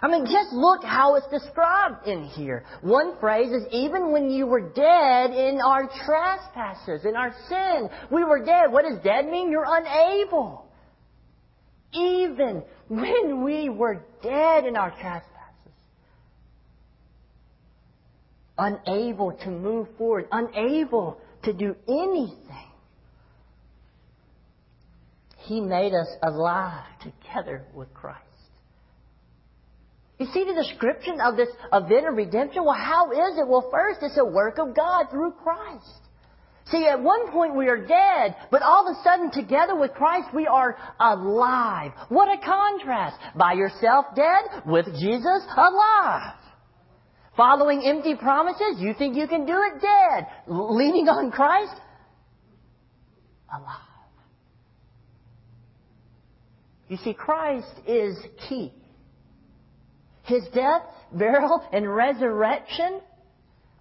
I 0.01 0.09
mean, 0.09 0.25
just 0.25 0.51
look 0.51 0.83
how 0.83 1.15
it's 1.15 1.27
described 1.29 2.05
in 2.07 2.25
here. 2.25 2.65
One 2.81 3.17
phrase 3.21 3.49
is, 3.49 3.63
even 3.71 4.11
when 4.11 4.29
you 4.29 4.45
were 4.45 4.73
dead 4.73 5.31
in 5.31 5.61
our 5.65 5.89
trespasses, 6.05 7.05
in 7.05 7.15
our 7.15 7.33
sin, 7.47 7.89
we 8.11 8.25
were 8.25 8.43
dead. 8.43 8.73
What 8.73 8.83
does 8.83 9.01
dead 9.01 9.27
mean? 9.27 9.49
You're 9.49 9.63
unable. 9.65 10.65
Even 11.93 12.63
when 12.91 13.45
we 13.45 13.69
were 13.69 14.03
dead 14.21 14.65
in 14.65 14.75
our 14.75 14.89
trespasses. 14.91 15.25
Unable 18.57 19.31
to 19.31 19.49
move 19.49 19.87
forward. 19.97 20.27
Unable 20.29 21.17
to 21.43 21.53
do 21.53 21.73
anything. 21.87 22.67
He 25.37 25.61
made 25.61 25.93
us 25.93 26.07
alive 26.21 26.83
together 27.01 27.63
with 27.73 27.93
Christ. 27.93 28.19
You 30.19 30.27
see 30.33 30.43
the 30.43 30.53
description 30.53 31.21
of 31.21 31.37
this 31.37 31.49
event 31.71 32.09
of 32.09 32.15
redemption? 32.15 32.65
Well, 32.65 32.75
how 32.75 33.11
is 33.11 33.39
it? 33.39 33.47
Well, 33.47 33.69
first, 33.71 33.99
it's 34.03 34.17
a 34.17 34.25
work 34.25 34.59
of 34.59 34.75
God 34.75 35.05
through 35.09 35.31
Christ. 35.41 36.01
See, 36.69 36.85
at 36.85 37.01
one 37.01 37.31
point 37.31 37.55
we 37.55 37.67
are 37.67 37.85
dead, 37.85 38.35
but 38.51 38.61
all 38.61 38.87
of 38.87 38.95
a 38.95 39.03
sudden 39.03 39.31
together 39.31 39.75
with 39.75 39.93
Christ 39.93 40.27
we 40.33 40.47
are 40.47 40.77
alive. 40.99 41.91
What 42.09 42.27
a 42.27 42.37
contrast. 42.45 43.17
By 43.35 43.53
yourself 43.53 44.05
dead, 44.15 44.63
with 44.65 44.85
Jesus 44.85 45.45
alive. 45.57 46.33
Following 47.35 47.83
empty 47.85 48.15
promises, 48.15 48.77
you 48.79 48.93
think 48.93 49.15
you 49.15 49.27
can 49.27 49.45
do 49.45 49.57
it 49.57 49.81
dead. 49.81 50.27
Leaning 50.47 51.07
on 51.07 51.31
Christ, 51.31 51.73
alive. 53.53 53.77
You 56.89 56.97
see, 56.97 57.13
Christ 57.13 57.73
is 57.87 58.17
key. 58.47 58.73
His 60.23 60.43
death, 60.53 60.83
burial, 61.11 61.63
and 61.73 61.93
resurrection 61.93 63.01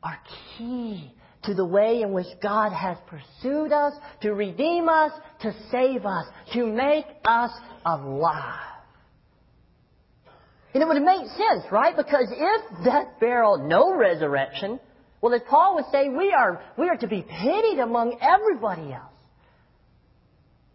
are 0.03 0.19
key 0.57 1.13
to 1.45 1.55
the 1.55 1.65
way 1.65 2.03
in 2.03 2.13
which 2.13 2.27
God 2.43 2.71
has 2.73 2.99
pursued 3.07 3.73
us, 3.73 3.95
to 4.23 4.35
redeem 4.35 4.89
us, 4.89 5.13
to 5.41 5.55
save 5.71 6.05
us, 6.05 6.27
to 6.53 6.67
make 6.67 7.07
us 7.25 7.51
alive. 7.85 8.67
And 10.75 10.83
it 10.83 10.87
would 10.87 11.03
make 11.03 11.27
sense, 11.27 11.65
right? 11.73 11.97
Because 11.97 12.29
if 12.31 12.85
death, 12.85 13.07
burial, 13.19 13.67
no 13.67 13.95
resurrection, 13.95 14.79
well, 15.21 15.35
as 15.35 15.41
Paul 15.49 15.77
would 15.77 15.87
say, 15.91 16.09
we 16.09 16.33
are, 16.33 16.63
we 16.79 16.89
are 16.89 16.97
to 16.97 17.09
be 17.09 17.23
pitied 17.23 17.79
among 17.79 18.19
everybody 18.21 18.93
else. 18.93 19.07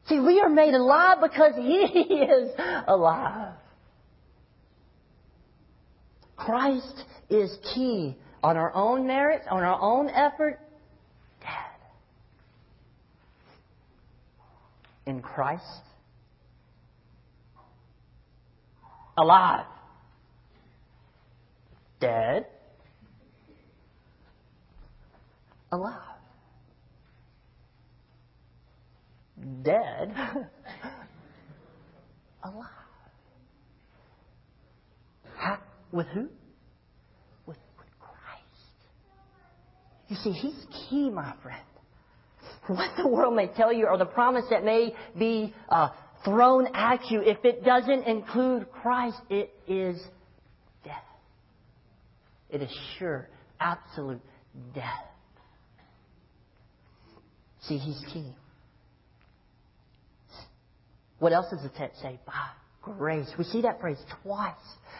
See, 0.07 0.19
we 0.19 0.39
are 0.39 0.49
made 0.49 0.73
alive 0.73 1.17
because 1.21 1.53
He 1.55 1.63
is 2.13 2.51
alive. 2.87 3.53
Christ 6.35 7.03
is 7.29 7.57
key 7.73 8.17
on 8.45 8.57
our 8.57 8.73
own 8.75 9.07
merits, 9.07 9.45
on 9.49 9.63
our 9.63 9.79
own 9.81 10.09
effort, 10.09 10.59
dead. 11.41 11.49
In 15.07 15.21
Christ, 15.21 15.63
alive 19.17 19.65
dead, 21.99 22.45
alive. 25.71 25.93
Dead, 29.63 30.13
alive. 32.43 32.69
With 35.91 36.07
who? 36.07 36.27
With, 37.45 37.57
with 37.77 37.87
Christ. 37.99 38.77
You 40.07 40.15
see, 40.17 40.31
He's 40.31 40.65
key, 40.89 41.09
my 41.09 41.33
friend. 41.41 41.63
What 42.67 42.91
the 42.97 43.07
world 43.07 43.35
may 43.35 43.47
tell 43.47 43.71
you 43.71 43.87
or 43.87 43.97
the 43.97 44.05
promise 44.05 44.45
that 44.49 44.63
may 44.63 44.93
be 45.17 45.53
uh, 45.69 45.89
thrown 46.23 46.67
at 46.73 47.09
you, 47.11 47.21
if 47.21 47.43
it 47.43 47.63
doesn't 47.63 48.03
include 48.07 48.71
Christ, 48.71 49.17
it 49.29 49.53
is 49.67 50.01
death. 50.83 50.95
It 52.49 52.61
is 52.61 52.75
sure, 52.97 53.29
absolute 53.59 54.21
death. 54.73 54.83
See, 57.67 57.77
he's 57.77 58.01
key. 58.13 58.35
What 61.19 61.33
else 61.33 61.47
does 61.49 61.63
the 61.63 61.77
text 61.77 62.01
say? 62.01 62.19
By 62.25 62.33
grace. 62.81 63.27
We 63.37 63.43
see 63.45 63.61
that 63.61 63.79
phrase 63.79 63.97
twice. 64.23 64.53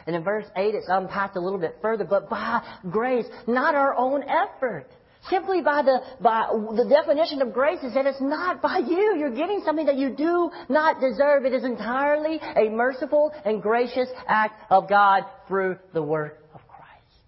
And 0.07 0.15
in 0.15 0.23
verse 0.23 0.45
8, 0.55 0.73
it's 0.73 0.87
unpacked 0.89 1.35
a 1.35 1.39
little 1.39 1.59
bit 1.59 1.77
further, 1.81 2.03
but 2.03 2.29
by 2.29 2.61
grace, 2.89 3.25
not 3.47 3.75
our 3.75 3.95
own 3.95 4.23
effort. 4.23 4.87
Simply 5.29 5.61
by 5.61 5.81
the, 5.81 6.01
by 6.21 6.47
the 6.51 6.85
definition 6.87 7.41
of 7.41 7.51
grace 7.51 7.79
is 7.83 7.93
that 7.95 8.05
it's 8.05 8.21
not 8.21 8.61
by 8.61 8.77
you. 8.77 9.15
You're 9.17 9.35
getting 9.35 9.61
something 9.65 9.87
that 9.87 9.97
you 9.97 10.09
do 10.09 10.51
not 10.69 11.01
deserve. 11.01 11.45
It 11.45 11.53
is 11.53 11.63
entirely 11.63 12.39
a 12.55 12.69
merciful 12.69 13.33
and 13.43 13.61
gracious 13.61 14.07
act 14.27 14.61
of 14.69 14.87
God 14.87 15.23
through 15.47 15.77
the 15.93 16.03
work 16.03 16.43
of 16.53 16.61
Christ. 16.67 17.19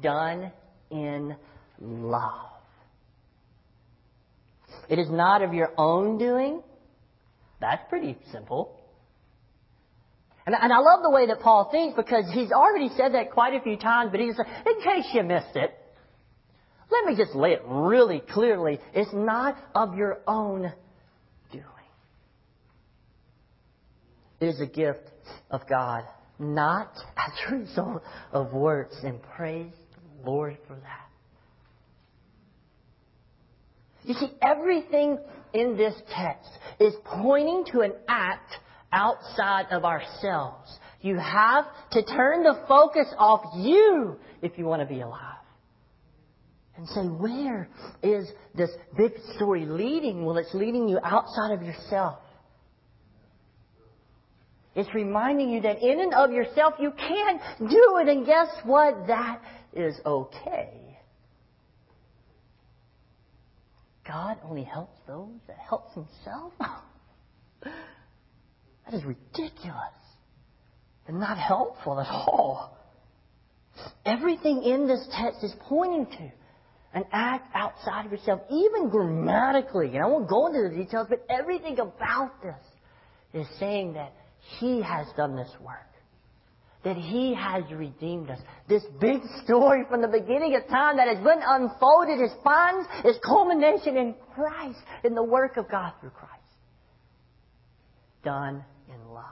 Done 0.00 0.52
in 0.90 1.34
love. 1.80 2.50
It 4.88 4.98
is 4.98 5.10
not 5.10 5.42
of 5.42 5.52
your 5.52 5.72
own 5.76 6.18
doing. 6.18 6.62
That's 7.60 7.82
pretty 7.88 8.16
simple. 8.32 8.78
And, 10.46 10.54
and 10.58 10.72
I 10.72 10.78
love 10.78 11.00
the 11.02 11.10
way 11.10 11.26
that 11.26 11.40
Paul 11.40 11.68
thinks 11.70 11.96
because 11.96 12.24
he's 12.32 12.52
already 12.52 12.88
said 12.96 13.12
that 13.14 13.32
quite 13.32 13.54
a 13.54 13.60
few 13.60 13.76
times, 13.76 14.10
but 14.12 14.20
he's 14.20 14.38
like, 14.38 14.46
in 14.46 14.80
case 14.82 15.10
you 15.12 15.22
missed 15.22 15.56
it, 15.56 15.77
let 16.90 17.04
me 17.04 17.16
just 17.16 17.34
lay 17.34 17.52
it 17.52 17.62
really 17.66 18.20
clearly. 18.20 18.78
It's 18.94 19.12
not 19.12 19.56
of 19.74 19.94
your 19.94 20.20
own 20.26 20.72
doing. 21.52 21.64
It 24.40 24.46
is 24.46 24.60
a 24.60 24.66
gift 24.66 25.10
of 25.50 25.62
God, 25.68 26.04
not 26.38 26.92
as 27.16 27.32
a 27.48 27.54
result 27.56 28.02
of 28.32 28.52
works. 28.52 28.96
And 29.02 29.20
praise 29.36 29.72
the 29.92 30.30
Lord 30.30 30.56
for 30.66 30.74
that. 30.74 31.08
You 34.04 34.14
see, 34.14 34.30
everything 34.40 35.18
in 35.52 35.76
this 35.76 35.94
text 36.14 36.50
is 36.80 36.94
pointing 37.04 37.66
to 37.72 37.80
an 37.80 37.92
act 38.08 38.54
outside 38.90 39.66
of 39.70 39.84
ourselves. 39.84 40.78
You 41.02 41.18
have 41.18 41.66
to 41.92 42.02
turn 42.02 42.42
the 42.42 42.64
focus 42.66 43.06
off 43.18 43.42
you 43.56 44.16
if 44.40 44.56
you 44.56 44.64
want 44.64 44.80
to 44.80 44.86
be 44.86 45.02
alive. 45.02 45.36
And 46.78 46.88
say, 46.88 47.02
where 47.02 47.68
is 48.04 48.30
this 48.54 48.70
big 48.96 49.12
story 49.34 49.66
leading? 49.66 50.24
Well, 50.24 50.36
it's 50.36 50.54
leading 50.54 50.88
you 50.88 51.00
outside 51.02 51.52
of 51.52 51.60
yourself. 51.60 52.20
It's 54.76 54.94
reminding 54.94 55.50
you 55.50 55.60
that 55.62 55.82
in 55.82 55.98
and 55.98 56.14
of 56.14 56.30
yourself 56.30 56.74
you 56.78 56.92
can't 56.92 57.42
do 57.58 57.98
it, 58.00 58.08
and 58.08 58.24
guess 58.24 58.46
what? 58.64 59.08
That 59.08 59.42
is 59.72 60.00
okay. 60.06 60.96
God 64.06 64.38
only 64.44 64.62
helps 64.62 64.96
those 65.08 65.40
that 65.48 65.58
helps 65.58 65.92
himself? 65.94 66.52
that 67.62 68.94
is 68.94 69.04
ridiculous 69.04 69.98
and 71.08 71.18
not 71.18 71.38
helpful 71.38 71.98
at 71.98 72.06
all. 72.06 72.78
Everything 74.06 74.62
in 74.62 74.86
this 74.86 75.04
text 75.12 75.42
is 75.42 75.52
pointing 75.68 76.06
to 76.06 76.30
an 76.94 77.04
act 77.12 77.50
outside 77.54 78.06
of 78.06 78.12
yourself, 78.12 78.40
even 78.50 78.88
grammatically. 78.88 79.88
And 79.94 80.02
I 80.02 80.06
won't 80.06 80.28
go 80.28 80.46
into 80.46 80.68
the 80.68 80.84
details, 80.84 81.06
but 81.08 81.24
everything 81.28 81.78
about 81.78 82.42
this 82.42 82.56
is 83.34 83.46
saying 83.58 83.94
that 83.94 84.12
He 84.58 84.80
has 84.82 85.06
done 85.16 85.36
this 85.36 85.50
work 85.60 85.88
that 86.84 86.96
He 86.96 87.34
has 87.34 87.64
redeemed 87.72 88.30
us. 88.30 88.38
This 88.68 88.82
big 89.00 89.20
story 89.44 89.84
from 89.88 90.00
the 90.00 90.08
beginning 90.08 90.54
of 90.54 90.68
time 90.68 90.96
that 90.96 91.08
has 91.08 91.18
been 91.18 91.40
unfolded, 91.44 92.22
is 92.22 92.30
finds 92.44 92.88
its 93.04 93.18
culmination 93.24 93.96
in 93.96 94.14
Christ, 94.34 94.78
in 95.04 95.14
the 95.14 95.22
work 95.22 95.56
of 95.56 95.68
God 95.70 95.92
through 96.00 96.10
Christ. 96.10 96.34
Done 98.24 98.64
in 98.88 99.08
love. 99.12 99.24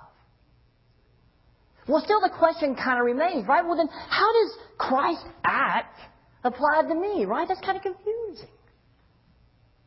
Well, 1.89 2.03
still 2.05 2.21
the 2.21 2.35
question 2.37 2.75
kind 2.75 2.99
of 2.99 3.07
remains, 3.07 3.47
right? 3.47 3.65
Well, 3.65 3.77
then 3.77 3.89
how 3.89 4.33
does 4.33 4.59
Christ 4.77 5.25
act 5.45 5.99
apply 6.47 6.83
to 6.89 6.95
me, 6.95 7.25
right? 7.25 7.47
That's 7.47 7.61
kind 7.61 7.77
of 7.77 7.83
confusing. 7.83 8.49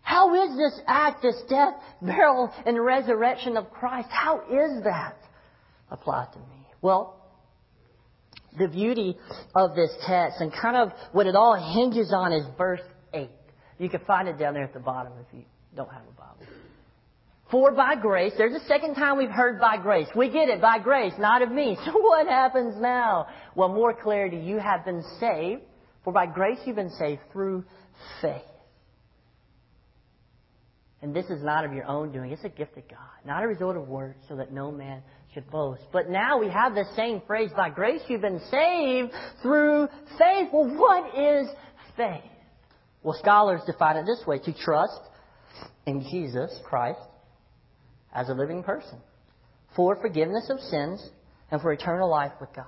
How 0.02 0.34
is 0.34 0.58
this 0.58 0.82
act, 0.88 1.22
this 1.22 1.40
death, 1.50 1.76
burial, 2.02 2.52
and 2.66 2.84
resurrection 2.84 3.58
of 3.58 3.70
Christ, 3.72 4.08
how 4.10 4.42
is 4.42 4.84
that 4.84 5.18
applied 5.92 6.34
to 6.34 6.40
me? 6.40 6.66
Well, 6.82 7.16
the 8.58 8.68
beauty 8.68 9.18
of 9.56 9.76
this 9.76 9.92
text 10.08 10.42
and 10.42 10.52
kind 10.52 10.76
of 10.76 10.92
what 11.12 11.28
it 11.28 11.36
all 11.36 11.56
hinges 11.56 12.12
on 12.12 12.34
is 12.34 12.44
verse 12.58 12.82
8. 13.14 13.30
You 13.78 13.90
can 13.90 14.02
find 14.02 14.28
it 14.28 14.40
down 14.40 14.56
there 14.56 14.64
at 14.64 14.74
the 14.74 14.80
bottom 14.80 15.14
if 15.20 15.28
you 15.32 15.44
don't 15.76 15.92
have 15.92 16.02
a 16.02 16.20
Bible. 16.20 16.52
For 17.52 17.72
by 17.72 17.96
grace, 17.96 18.34
there's 18.38 18.60
a 18.60 18.66
second 18.66 18.96
time 18.96 19.18
we've 19.18 19.30
heard 19.30 19.60
by 19.60 19.78
grace. 19.78 20.08
We 20.16 20.30
get 20.30 20.50
it, 20.50 20.62
by 20.62 20.80
grace, 20.80 21.14
not 21.18 21.42
of 21.42 21.52
me. 21.52 21.78
So 21.86 22.00
what 22.00 22.28
happens 22.28 22.76
now? 22.80 23.28
Well, 23.56 23.70
more 23.70 23.94
clarity, 23.94 24.38
you 24.38 24.58
have 24.58 24.86
been 24.86 25.04
saved. 25.20 25.62
For 26.04 26.14
by 26.14 26.26
grace 26.26 26.60
you've 26.66 26.76
been 26.76 26.92
saved 26.92 27.22
through 27.32 27.66
faith. 28.22 28.42
And 31.02 31.16
this 31.16 31.26
is 31.28 31.44
not 31.44 31.64
of 31.64 31.74
your 31.74 31.86
own 31.86 32.12
doing. 32.12 32.32
It's 32.32 32.44
a 32.44 32.50
gift 32.50 32.78
of 32.78 32.88
God, 32.90 33.00
not 33.26 33.44
a 33.44 33.48
result 33.48 33.78
of 33.78 33.88
works, 33.88 34.20
so 34.28 34.36
that 34.36 34.52
no 34.52 34.72
man 34.72 35.02
should 35.34 35.50
boast. 35.50 35.84
But 35.94 36.10
now 36.10 36.38
we 36.40 36.50
have 36.50 36.74
the 36.74 36.86
same 36.96 37.22
phrase, 37.26 37.52
by 37.56 37.70
grace 37.70 38.02
you've 38.08 38.22
been 38.22 38.42
saved 38.52 39.14
through 39.42 39.88
faith. 40.18 40.50
Well, 40.52 40.76
what 40.78 41.18
is 41.18 41.48
faith? 41.96 42.24
Well, 43.02 43.18
scholars 43.18 43.62
define 43.66 43.96
it 43.96 44.06
this 44.06 44.26
way, 44.28 44.40
to 44.40 44.54
trust 44.54 45.00
in 45.86 46.02
Jesus 46.12 46.60
Christ 46.66 47.00
as 48.14 48.28
a 48.28 48.34
living 48.34 48.64
person 48.64 48.98
for 49.76 49.96
forgiveness 50.02 50.50
of 50.50 50.60
sins 50.60 51.10
and 51.52 51.62
for 51.62 51.72
eternal 51.72 52.10
life 52.10 52.34
with 52.42 52.54
God. 52.54 52.66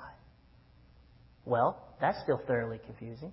Well, 1.44 1.86
that's 2.02 2.20
still 2.24 2.42
thoroughly 2.48 2.80
confusing. 2.86 3.32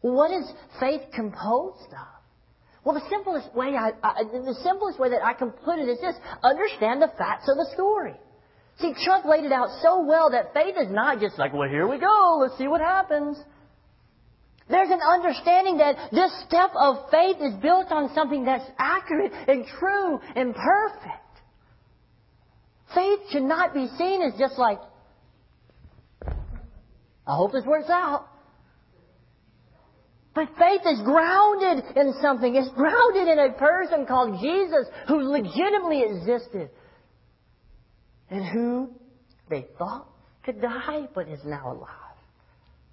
What 0.00 0.30
is 0.30 0.50
faith 0.78 1.02
composed 1.14 1.92
of? 1.92 2.20
Well, 2.84 2.94
the 2.94 3.06
simplest 3.10 3.54
way 3.54 3.76
I, 3.76 3.90
I, 4.02 4.24
the 4.24 4.58
simplest 4.62 4.98
way 4.98 5.10
that 5.10 5.22
I 5.22 5.34
can 5.34 5.50
put 5.50 5.78
it 5.78 5.88
is 5.88 6.00
this: 6.00 6.14
understand 6.42 7.02
the 7.02 7.12
facts 7.18 7.48
of 7.50 7.56
the 7.56 7.68
story. 7.74 8.14
See, 8.78 8.94
Chuck 9.04 9.26
laid 9.26 9.44
it 9.44 9.52
out 9.52 9.68
so 9.82 10.06
well 10.06 10.30
that 10.30 10.54
faith 10.54 10.74
is 10.80 10.90
not 10.90 11.20
just 11.20 11.38
like, 11.38 11.52
well, 11.52 11.68
here 11.68 11.86
we 11.86 11.98
go, 11.98 12.38
let's 12.40 12.56
see 12.56 12.66
what 12.66 12.80
happens. 12.80 13.36
There's 14.70 14.88
an 14.88 15.00
understanding 15.02 15.78
that 15.78 16.10
this 16.12 16.32
step 16.46 16.70
of 16.78 17.10
faith 17.10 17.36
is 17.42 17.54
built 17.60 17.90
on 17.90 18.14
something 18.14 18.44
that's 18.44 18.64
accurate 18.78 19.32
and 19.48 19.66
true 19.78 20.20
and 20.34 20.54
perfect. 20.54 21.30
Faith 22.94 23.20
should 23.30 23.42
not 23.42 23.74
be 23.74 23.88
seen 23.98 24.22
as 24.22 24.38
just 24.38 24.58
like, 24.58 24.78
I 27.26 27.36
hope 27.36 27.52
this 27.52 27.64
works 27.64 27.90
out. 27.90 28.26
But 30.34 30.48
faith 30.58 30.82
is 30.86 31.00
grounded 31.02 31.84
in 31.96 32.14
something. 32.22 32.54
It's 32.54 32.70
grounded 32.70 33.28
in 33.28 33.38
a 33.38 33.52
person 33.58 34.06
called 34.06 34.40
Jesus 34.40 34.86
who 35.08 35.22
legitimately 35.22 36.02
existed 36.02 36.70
and 38.30 38.44
who 38.44 38.90
they 39.48 39.66
thought 39.76 40.06
could 40.44 40.60
die 40.60 41.08
but 41.14 41.28
is 41.28 41.40
now 41.44 41.72
alive. 41.72 41.88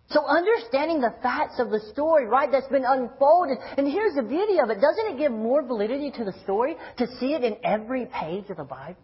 So 0.09 0.25
understanding 0.25 1.01
the 1.01 1.13
facts 1.21 1.59
of 1.59 1.69
the 1.69 1.81
story, 1.91 2.25
right, 2.25 2.49
that's 2.49 2.67
been 2.69 2.85
unfolded, 2.87 3.57
and 3.77 3.85
here's 3.85 4.15
the 4.15 4.23
beauty 4.23 4.57
of 4.59 4.69
it. 4.69 4.79
Doesn't 4.79 5.15
it 5.15 5.17
give 5.17 5.33
more 5.33 5.61
validity 5.63 6.11
to 6.11 6.23
the 6.23 6.33
story 6.43 6.75
to 6.97 7.07
see 7.19 7.33
it 7.33 7.43
in 7.43 7.57
every 7.63 8.05
page 8.05 8.49
of 8.49 8.57
the 8.57 8.63
Bible? 8.63 9.01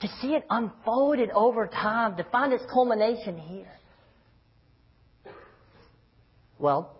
To 0.00 0.08
see 0.20 0.28
it 0.28 0.44
unfolded 0.48 1.30
over 1.30 1.66
time, 1.66 2.16
to 2.16 2.24
find 2.24 2.54
its 2.54 2.64
culmination 2.72 3.36
here. 3.38 3.70
Well, 6.58 6.96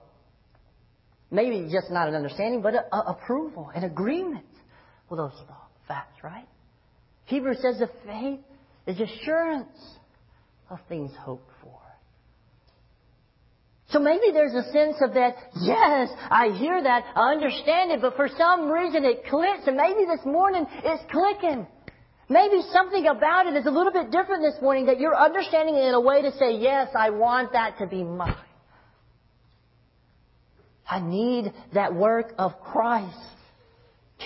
maybe 1.31 1.69
just 1.73 1.91
not 1.91 2.09
an 2.09 2.15
understanding, 2.15 2.63
but 2.63 2.75
a, 2.75 2.95
a 2.95 3.01
approval, 3.13 3.71
an 3.75 3.85
agreement 3.85 4.47
with 5.09 5.19
those 5.19 5.33
facts, 5.89 6.23
right? 6.23 6.47
Hebrews 7.25 7.59
says 7.61 7.79
the 7.79 7.91
faith 8.07 8.41
is 8.87 9.01
assurance 9.01 9.99
of 10.71 10.79
things 10.89 11.11
hoped 11.19 11.51
for. 11.63 11.79
So 13.91 14.01
maybe 14.01 14.33
there's 14.33 14.55
a 14.55 14.71
sense 14.73 14.97
of 15.01 15.15
that, 15.15 15.37
yes, 15.61 16.09
I 16.29 16.49
hear 16.59 16.83
that, 16.83 17.05
I 17.15 17.33
understand 17.33 17.93
it, 17.93 18.01
but 18.01 18.17
for 18.17 18.29
some 18.37 18.69
reason 18.69 19.05
it 19.05 19.25
clicks, 19.31 19.67
and 19.67 19.77
maybe 19.77 20.05
this 20.07 20.25
morning 20.27 20.67
it's 20.83 21.03
clicking. 21.11 21.67
Maybe 22.29 22.63
something 22.73 23.07
about 23.07 23.47
it 23.47 23.55
is 23.55 23.67
a 23.67 23.71
little 23.71 23.93
bit 23.93 24.11
different 24.11 24.43
this 24.43 24.61
morning 24.61 24.87
that 24.87 24.99
you're 24.99 25.17
understanding 25.17 25.77
it 25.77 25.85
in 25.85 25.95
a 25.95 26.01
way 26.01 26.23
to 26.23 26.33
say, 26.33 26.57
yes, 26.57 26.89
I 26.99 27.11
want 27.11 27.53
that 27.53 27.79
to 27.79 27.87
be 27.87 28.03
mine. 28.03 28.35
I 30.89 31.01
need 31.01 31.53
that 31.75 31.95
work 31.95 32.35
of 32.39 32.61
Christ 32.61 33.17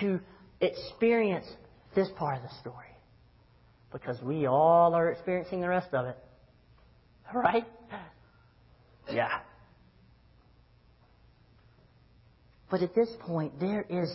to 0.00 0.20
experience 0.60 1.46
this 1.94 2.08
part 2.16 2.36
of 2.36 2.42
the 2.42 2.54
story. 2.60 2.86
Because 3.92 4.20
we 4.22 4.46
all 4.46 4.94
are 4.94 5.10
experiencing 5.10 5.60
the 5.60 5.68
rest 5.68 5.92
of 5.92 6.06
it. 6.06 6.16
Right? 7.32 7.64
Yeah. 9.08 9.38
But 12.70 12.82
at 12.82 12.94
this 12.94 13.08
point, 13.20 13.58
there 13.60 13.84
is 13.88 14.12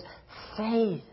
faith 0.57 1.03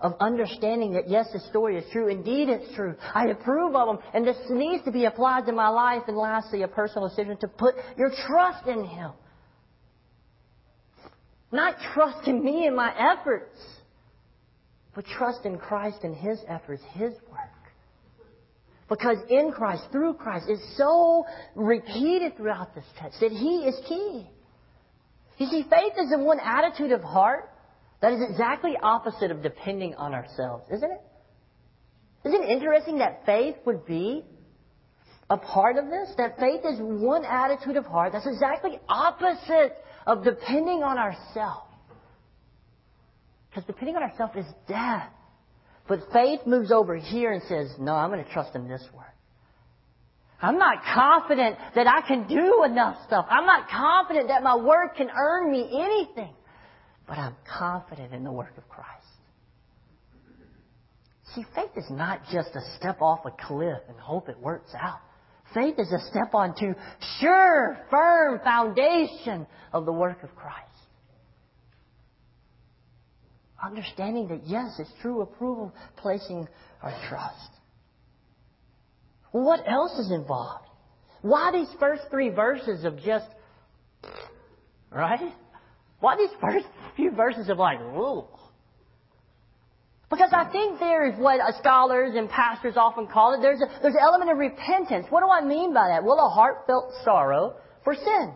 of 0.00 0.14
understanding 0.20 0.92
that 0.92 1.08
yes, 1.08 1.26
the 1.32 1.40
story 1.50 1.76
is 1.76 1.84
true. 1.92 2.08
Indeed, 2.08 2.48
it's 2.48 2.74
true. 2.74 2.94
I 3.14 3.26
approve 3.26 3.74
of 3.74 3.88
them. 3.88 3.98
And 4.14 4.26
this 4.26 4.36
needs 4.50 4.84
to 4.84 4.92
be 4.92 5.04
applied 5.06 5.46
to 5.46 5.52
my 5.52 5.68
life. 5.68 6.02
And 6.06 6.16
lastly, 6.16 6.62
a 6.62 6.68
personal 6.68 7.08
decision 7.08 7.36
to 7.38 7.48
put 7.48 7.74
your 7.96 8.10
trust 8.26 8.66
in 8.66 8.84
Him. 8.84 9.12
Not 11.50 11.76
trust 11.94 12.28
in 12.28 12.44
me 12.44 12.66
and 12.66 12.76
my 12.76 12.92
efforts, 12.96 13.58
but 14.94 15.06
trust 15.06 15.44
in 15.44 15.58
Christ 15.58 15.98
and 16.02 16.14
His 16.14 16.38
efforts, 16.46 16.82
His 16.92 17.12
work. 17.30 17.48
Because 18.88 19.18
in 19.28 19.52
Christ, 19.52 19.84
through 19.92 20.14
Christ, 20.14 20.46
it's 20.48 20.76
so 20.76 21.24
repeated 21.54 22.36
throughout 22.36 22.74
this 22.74 22.84
text 22.98 23.20
that 23.20 23.32
He 23.32 23.64
is 23.66 23.78
key. 23.86 24.26
You 25.38 25.46
see, 25.46 25.64
faith 25.70 25.92
is 25.98 26.10
the 26.10 26.18
one 26.18 26.40
attitude 26.40 26.92
of 26.92 27.02
heart 27.02 27.50
that 28.00 28.12
is 28.12 28.20
exactly 28.28 28.76
opposite 28.82 29.30
of 29.30 29.42
depending 29.42 29.94
on 29.94 30.14
ourselves, 30.14 30.64
isn't 30.72 30.90
it? 30.90 31.00
Isn't 32.24 32.44
it 32.44 32.50
interesting 32.50 32.98
that 32.98 33.24
faith 33.24 33.56
would 33.64 33.86
be 33.86 34.24
a 35.30 35.36
part 35.36 35.76
of 35.76 35.86
this? 35.86 36.12
That 36.16 36.38
faith 36.38 36.60
is 36.64 36.78
one 36.80 37.24
attitude 37.24 37.76
of 37.76 37.86
heart 37.86 38.12
that's 38.12 38.26
exactly 38.26 38.78
opposite 38.88 39.76
of 40.06 40.24
depending 40.24 40.82
on 40.82 40.98
ourselves. 40.98 41.72
Because 43.50 43.64
depending 43.66 43.96
on 43.96 44.02
ourselves 44.02 44.36
is 44.36 44.52
death. 44.66 45.10
But 45.88 46.00
faith 46.12 46.40
moves 46.46 46.70
over 46.70 46.96
here 46.96 47.32
and 47.32 47.42
says, 47.48 47.74
no, 47.78 47.94
I'm 47.94 48.10
going 48.10 48.24
to 48.24 48.30
trust 48.30 48.54
in 48.54 48.68
this 48.68 48.86
work. 48.94 49.06
I'm 50.40 50.58
not 50.58 50.84
confident 50.94 51.56
that 51.74 51.86
I 51.88 52.06
can 52.06 52.28
do 52.28 52.62
enough 52.64 52.96
stuff. 53.06 53.26
I'm 53.28 53.46
not 53.46 53.68
confident 53.68 54.28
that 54.28 54.42
my 54.42 54.56
work 54.56 54.96
can 54.96 55.08
earn 55.10 55.50
me 55.50 55.68
anything. 55.72 56.34
But 57.08 57.18
I'm 57.18 57.34
confident 57.58 58.12
in 58.12 58.22
the 58.22 58.30
work 58.30 58.52
of 58.56 58.68
Christ. 58.68 58.88
See, 61.34 61.44
faith 61.54 61.70
is 61.76 61.90
not 61.90 62.20
just 62.32 62.50
a 62.54 62.60
step 62.76 63.02
off 63.02 63.20
a 63.24 63.30
cliff 63.30 63.78
and 63.88 63.98
hope 63.98 64.28
it 64.28 64.38
works 64.38 64.70
out. 64.78 65.00
Faith 65.54 65.74
is 65.78 65.92
a 65.92 66.00
step 66.10 66.34
onto 66.34 66.74
sure, 67.20 67.78
firm 67.90 68.40
foundation 68.44 69.46
of 69.72 69.86
the 69.86 69.92
work 69.92 70.22
of 70.22 70.34
Christ. 70.34 70.64
Understanding 73.62 74.28
that 74.28 74.46
yes, 74.46 74.76
it's 74.78 74.92
true 75.02 75.22
approval, 75.22 75.74
placing 75.96 76.46
our 76.82 76.94
trust. 77.08 77.50
What 79.32 79.60
else 79.66 79.98
is 79.98 80.12
involved? 80.12 80.66
Why 81.22 81.50
these 81.52 81.68
first 81.80 82.02
three 82.10 82.28
verses 82.28 82.84
of 82.84 82.98
just, 83.02 83.26
right? 84.90 85.32
Why 86.00 86.16
these 86.16 86.30
first 86.40 86.66
few 86.94 87.10
verses 87.10 87.48
of 87.48 87.58
like, 87.58 87.80
whoa? 87.80 88.28
Because 90.10 90.30
I 90.32 90.50
think 90.50 90.80
there 90.80 91.06
is 91.06 91.18
what 91.18 91.38
uh, 91.38 91.58
scholars 91.58 92.14
and 92.16 92.30
pastors 92.30 92.74
often 92.76 93.06
call 93.06 93.34
it. 93.34 93.42
There's 93.42 93.60
a, 93.60 93.66
there's 93.82 93.94
an 93.94 94.00
element 94.00 94.30
of 94.30 94.38
repentance. 94.38 95.06
What 95.10 95.20
do 95.20 95.28
I 95.28 95.44
mean 95.44 95.74
by 95.74 95.88
that? 95.88 96.02
Well, 96.02 96.18
a 96.18 96.30
heartfelt 96.30 96.94
sorrow 97.04 97.56
for 97.84 97.94
sin. 97.94 98.32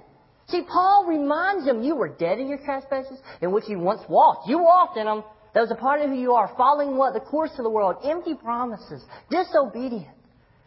See, 0.48 0.62
Paul 0.70 1.06
reminds 1.08 1.64
them, 1.64 1.82
you 1.82 1.96
were 1.96 2.08
dead 2.08 2.38
in 2.38 2.48
your 2.48 2.58
trespasses 2.58 3.18
in 3.40 3.52
which 3.52 3.64
you 3.68 3.78
once 3.78 4.02
walked. 4.08 4.48
You 4.48 4.58
walked 4.58 4.98
in 4.98 5.06
them. 5.06 5.24
That 5.54 5.61
was 5.61 5.70
a 5.70 5.76
part 5.76 6.00
of 6.00 6.11
who 6.11 6.16
you 6.16 6.32
are, 6.32 6.52
following 6.56 6.96
what? 6.96 7.14
The 7.14 7.20
course 7.20 7.52
of 7.58 7.64
the 7.64 7.70
world, 7.70 7.96
empty 8.04 8.35
promises, 8.35 9.04
disobedient. 9.30 10.08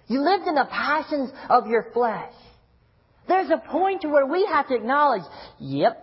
You 0.08 0.22
lived 0.22 0.48
in 0.48 0.56
the 0.56 0.68
passions 0.70 1.32
of 1.50 1.68
your 1.68 1.88
flesh. 1.92 2.34
There's 3.28 3.50
a 3.50 3.58
point 3.58 4.02
to 4.02 4.10
where 4.10 4.28
we 4.28 4.46
have 4.46 4.68
to 4.68 4.76
acknowledge, 4.76 5.24
yep, 5.60 6.02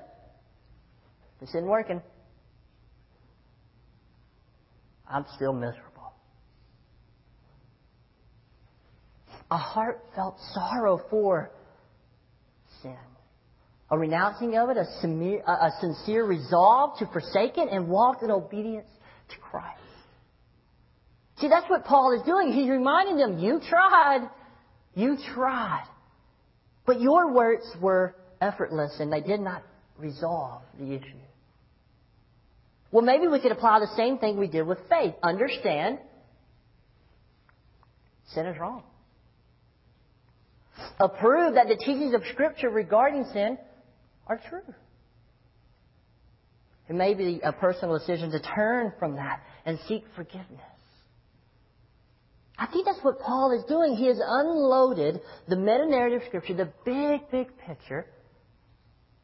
this 1.40 1.50
isn't 1.50 1.66
working. 1.66 2.02
I'm 5.12 5.27
still 5.37 5.53
miserable. 5.53 6.14
A 9.51 9.59
heartfelt 9.59 10.38
sorrow 10.55 11.01
for 11.11 11.51
sin. 12.83 12.96
A 13.90 13.98
renouncing 13.98 14.57
of 14.57 14.70
it, 14.70 14.79
a, 14.79 15.70
sincere 15.81 16.25
resolve 16.25 16.98
to 16.98 17.07
forsake 17.12 17.59
it 17.59 17.68
and 17.70 17.88
walk 17.88 18.22
in 18.22 18.31
obedience 18.31 18.88
to 19.29 19.37
Christ. 19.38 19.79
See, 21.38 21.48
that's 21.48 21.68
what 21.68 21.85
Paul 21.85 22.18
is 22.18 22.25
doing. 22.25 22.53
He's 22.53 22.70
reminding 22.70 23.18
them, 23.18 23.38
you 23.38 23.61
tried. 23.68 24.31
You 24.94 25.18
tried. 25.35 25.85
But 26.87 27.03
your 27.03 27.35
works 27.35 27.66
were 27.81 28.16
effortless 28.40 28.96
and 28.98 29.12
they 29.12 29.20
did 29.20 29.40
not 29.40 29.62
resolve 29.98 30.62
the 30.79 30.94
issue. 30.94 31.18
Well, 32.92 33.02
maybe 33.02 33.26
we 33.26 33.40
could 33.40 33.52
apply 33.52 33.81
the 33.81 33.96
same 33.96 34.18
thing 34.18 34.38
we 34.38 34.46
did 34.46 34.66
with 34.66 34.78
faith. 34.88 35.14
Understand 35.22 35.98
sin 38.35 38.46
is 38.46 38.59
wrong. 38.59 38.85
Approve 41.00 41.55
that 41.55 41.68
the 41.68 41.76
teachings 41.76 42.14
of 42.14 42.22
Scripture 42.33 42.68
regarding 42.68 43.24
sin 43.33 43.59
are 44.26 44.40
true. 44.48 44.74
It 46.88 46.94
may 46.94 47.14
be 47.14 47.40
a 47.42 47.52
personal 47.52 47.98
decision 47.98 48.31
to 48.33 48.40
turn 48.40 48.92
from 48.98 49.16
that 49.16 49.40
and 49.64 49.78
seek 49.88 50.05
forgiveness. 50.14 50.61
I 52.59 52.66
think 52.66 52.85
that's 52.85 53.02
what 53.02 53.20
Paul 53.20 53.52
is 53.59 53.64
doing. 53.64 53.96
He 53.96 54.07
has 54.07 54.20
unloaded 54.22 55.20
the 55.48 55.57
meta 55.57 55.87
narrative 55.87 56.22
scripture, 56.26 56.55
the 56.55 56.72
big, 56.85 57.31
big 57.31 57.57
picture, 57.66 58.07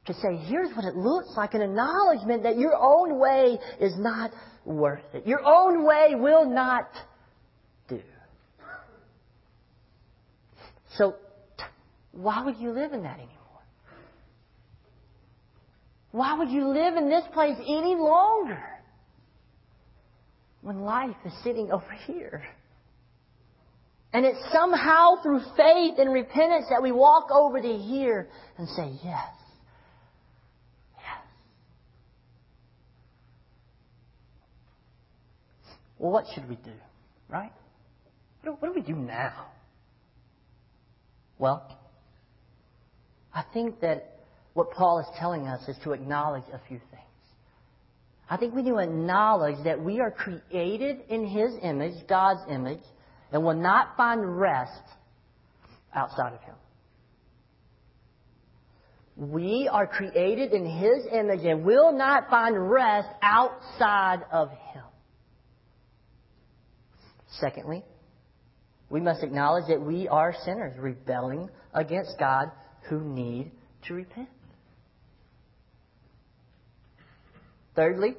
to 0.08 0.14
say, 0.14 0.36
here's 0.46 0.74
what 0.74 0.84
it 0.84 0.96
looks 0.96 1.28
like 1.36 1.54
an 1.54 1.62
acknowledgement 1.62 2.42
that 2.42 2.56
your 2.56 2.74
own 2.74 3.18
way 3.18 3.58
is 3.78 3.94
not 3.98 4.32
worth 4.64 5.04
it. 5.12 5.26
Your 5.26 5.42
own 5.44 5.84
way 5.84 6.14
will 6.14 6.48
not 6.48 6.88
do. 7.88 8.00
So, 10.96 11.14
why 12.12 12.42
would 12.42 12.56
you 12.56 12.70
live 12.70 12.92
in 12.94 13.02
that 13.02 13.18
anymore? 13.18 13.34
Why 16.10 16.38
would 16.38 16.48
you 16.48 16.68
live 16.68 16.96
in 16.96 17.10
this 17.10 17.24
place 17.34 17.56
any 17.60 17.94
longer 17.94 18.62
when 20.62 20.80
life 20.80 21.16
is 21.26 21.32
sitting 21.44 21.70
over 21.70 21.92
here? 22.06 22.42
And 24.14 24.24
it's 24.24 24.42
somehow 24.52 25.22
through 25.22 25.40
faith 25.54 25.98
and 25.98 26.10
repentance 26.14 26.64
that 26.70 26.82
we 26.82 26.92
walk 26.92 27.30
over 27.30 27.60
to 27.60 27.76
here 27.76 28.26
and 28.56 28.66
say, 28.70 28.90
yes. 29.04 29.04
Yes. 29.04 29.37
Well, 35.98 36.12
what 36.12 36.24
should 36.34 36.48
we 36.48 36.56
do? 36.56 36.72
Right? 37.28 37.52
What 38.42 38.62
do, 38.62 38.72
we 38.74 38.80
do 38.80 38.94
now? 38.94 39.46
Well, 41.38 41.78
I 43.34 43.44
think 43.52 43.80
that 43.80 44.20
what 44.54 44.70
Paul 44.70 45.00
is 45.00 45.06
telling 45.18 45.46
us 45.46 45.68
is 45.68 45.76
to 45.84 45.92
acknowledge 45.92 46.44
a 46.52 46.60
few 46.68 46.78
things. 46.90 47.02
I 48.30 48.36
think 48.36 48.54
we 48.54 48.62
need 48.62 48.70
to 48.70 48.78
acknowledge 48.78 49.62
that 49.64 49.82
we 49.82 50.00
are 50.00 50.10
created 50.10 50.98
in 51.08 51.26
His 51.26 51.52
image, 51.62 52.06
God's 52.08 52.40
image, 52.50 52.82
and 53.32 53.44
will 53.44 53.54
not 53.54 53.96
find 53.96 54.38
rest 54.38 54.82
outside 55.94 56.34
of 56.34 56.40
Him. 56.40 56.54
We 59.16 59.68
are 59.70 59.86
created 59.86 60.52
in 60.52 60.64
His 60.64 61.06
image 61.12 61.44
and 61.44 61.64
will 61.64 61.92
not 61.92 62.30
find 62.30 62.70
rest 62.70 63.08
outside 63.22 64.20
of 64.30 64.50
Him. 64.50 64.84
Secondly, 67.32 67.84
we 68.90 69.00
must 69.00 69.22
acknowledge 69.22 69.64
that 69.68 69.80
we 69.80 70.08
are 70.08 70.34
sinners 70.44 70.78
rebelling 70.78 71.50
against 71.74 72.18
God 72.18 72.50
who 72.88 73.00
need 73.00 73.50
to 73.86 73.94
repent. 73.94 74.28
Thirdly, 77.76 78.14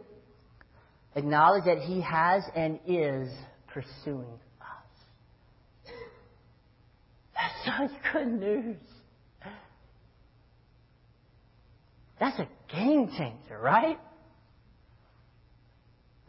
acknowledge 1.16 1.66
that 1.66 1.80
He 1.80 2.02
has 2.02 2.44
and 2.56 2.80
is 2.88 3.30
pursuing 3.68 4.40
us. 4.62 5.94
That's 7.34 7.92
such 7.92 8.14
good 8.14 8.28
news. 8.40 8.78
That's 12.20 12.40
a 12.40 12.48
game 12.72 13.10
changer, 13.18 13.58
right? 13.60 13.98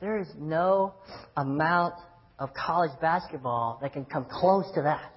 There 0.01 0.19
is 0.19 0.29
no 0.39 0.95
amount 1.37 1.95
of 2.41 2.55
college 2.55 2.91
basketball 3.01 3.79
that 3.83 3.93
can 3.93 4.07
come 4.07 4.25
close 4.25 4.65
to 4.75 4.83
that. 4.83 5.13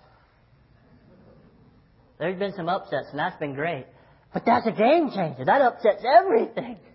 There's 2.20 2.38
been 2.38 2.54
some 2.56 2.70
upsets, 2.70 3.08
and 3.10 3.18
that's 3.18 3.40
been 3.40 3.56
great. 3.56 3.86
But 4.34 4.44
that's 4.46 4.68
a 4.68 4.72
game 4.72 5.10
changer. 5.10 5.46
That 5.46 5.62
upsets 5.62 6.04
everything. 6.06 6.78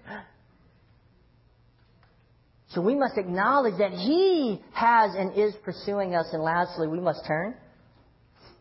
So 2.72 2.82
we 2.82 2.94
must 2.94 3.16
acknowledge 3.16 3.78
that 3.78 3.92
He 3.92 4.62
has 4.72 5.14
and 5.14 5.32
is 5.34 5.54
pursuing 5.64 6.14
us. 6.14 6.26
And 6.32 6.42
lastly, 6.42 6.86
we 6.86 7.00
must 7.00 7.24
turn 7.26 7.54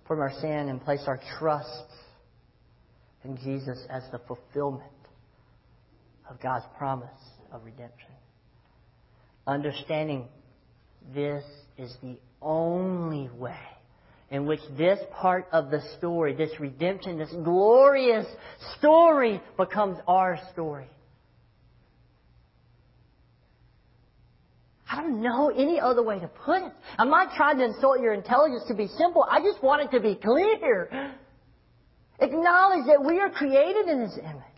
from 0.07 0.22
our 0.22 0.32
sin 0.39 0.70
and 0.70 0.82
place 0.82 1.03
our 1.07 1.20
trust 1.38 1.86
in 3.26 3.36
Jesus 3.36 3.86
as 3.89 4.03
the 4.13 4.20
fulfillment 4.20 4.89
of 6.30 6.39
God's 6.39 6.63
promise 6.78 7.09
of 7.51 7.65
redemption. 7.65 8.11
Understanding 9.45 10.30
this 11.14 11.43
is 11.78 11.95
the 12.01 12.18
only 12.41 13.30
way 13.38 13.58
in 14.30 14.45
which 14.45 14.60
this 14.78 14.99
part 15.14 15.47
of 15.51 15.72
the 15.72 15.82
story, 15.97 16.36
this 16.36 16.51
redemption, 16.60 17.18
this 17.18 17.34
glorious 17.43 18.26
story 18.78 19.41
becomes 19.55 19.97
our 20.08 20.38
story. 20.51 20.88
I 24.89 25.01
don't 25.01 25.22
know 25.22 25.49
any 25.49 25.80
other 25.80 26.01
way 26.01 26.20
to 26.20 26.28
put 26.28 26.62
it. 26.62 26.72
I'm 26.97 27.10
not 27.10 27.36
trying 27.36 27.58
to 27.58 27.66
insult 27.66 27.99
your 27.99 28.14
intelligence 28.14 28.64
to 28.68 28.74
be 28.74 28.88
simple. 28.88 29.26
I 29.30 29.41
just 29.41 29.62
want 29.62 29.82
it 29.84 29.95
to 29.95 30.01
be 30.01 30.16
clear. 30.16 31.14
Acknowledge 32.20 32.88
that 32.88 33.03
we 33.05 33.20
are 33.20 33.30
created 33.30 33.88
in 33.88 34.01
His 34.01 34.18
image. 34.18 34.57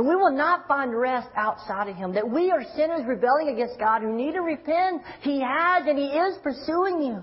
And 0.00 0.08
we 0.08 0.16
will 0.16 0.32
not 0.32 0.66
find 0.66 0.98
rest 0.98 1.28
outside 1.36 1.90
of 1.90 1.94
Him. 1.94 2.14
That 2.14 2.26
we 2.26 2.50
are 2.50 2.64
sinners 2.74 3.02
rebelling 3.06 3.48
against 3.48 3.78
God 3.78 4.00
who 4.00 4.16
need 4.16 4.32
to 4.32 4.40
repent. 4.40 5.02
He 5.20 5.42
has 5.42 5.86
and 5.86 5.98
He 5.98 6.06
is 6.06 6.38
pursuing 6.42 7.02
you. 7.02 7.22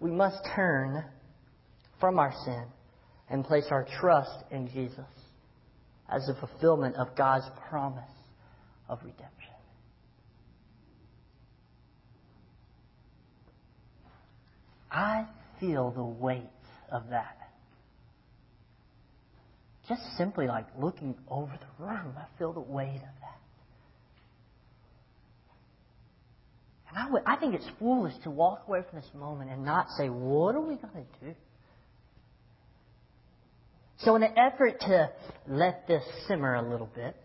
We 0.00 0.10
must 0.10 0.38
turn 0.56 1.04
from 2.00 2.18
our 2.18 2.34
sin 2.44 2.64
and 3.30 3.44
place 3.44 3.66
our 3.70 3.86
trust 4.00 4.42
in 4.50 4.68
Jesus 4.70 5.06
as 6.08 6.26
the 6.26 6.34
fulfillment 6.34 6.96
of 6.96 7.14
God's 7.14 7.48
promise 7.68 8.02
of 8.88 8.98
redemption. 9.04 9.30
I 14.90 15.26
feel 15.60 15.92
the 15.92 16.02
weight 16.02 16.42
of 16.90 17.10
that 17.10 17.43
just 19.88 20.02
simply 20.16 20.46
like 20.46 20.66
looking 20.78 21.14
over 21.28 21.52
the 21.52 21.84
room, 21.84 22.14
I 22.16 22.24
feel 22.38 22.52
the 22.52 22.60
weight 22.60 22.96
of 22.96 23.00
that. 23.00 23.38
And 26.88 26.98
I, 27.26 27.34
I 27.34 27.36
think 27.36 27.54
it's 27.54 27.68
foolish 27.78 28.14
to 28.24 28.30
walk 28.30 28.64
away 28.68 28.82
from 28.88 29.00
this 29.00 29.10
moment 29.14 29.50
and 29.50 29.64
not 29.64 29.88
say, 29.98 30.08
what 30.08 30.54
are 30.54 30.60
we 30.60 30.76
going 30.76 31.06
to 31.20 31.26
do? 31.26 31.34
So 33.98 34.16
in 34.16 34.22
an 34.22 34.36
effort 34.36 34.80
to 34.80 35.10
let 35.48 35.86
this 35.86 36.02
simmer 36.28 36.54
a 36.54 36.62
little 36.62 36.90
bit, 36.94 37.16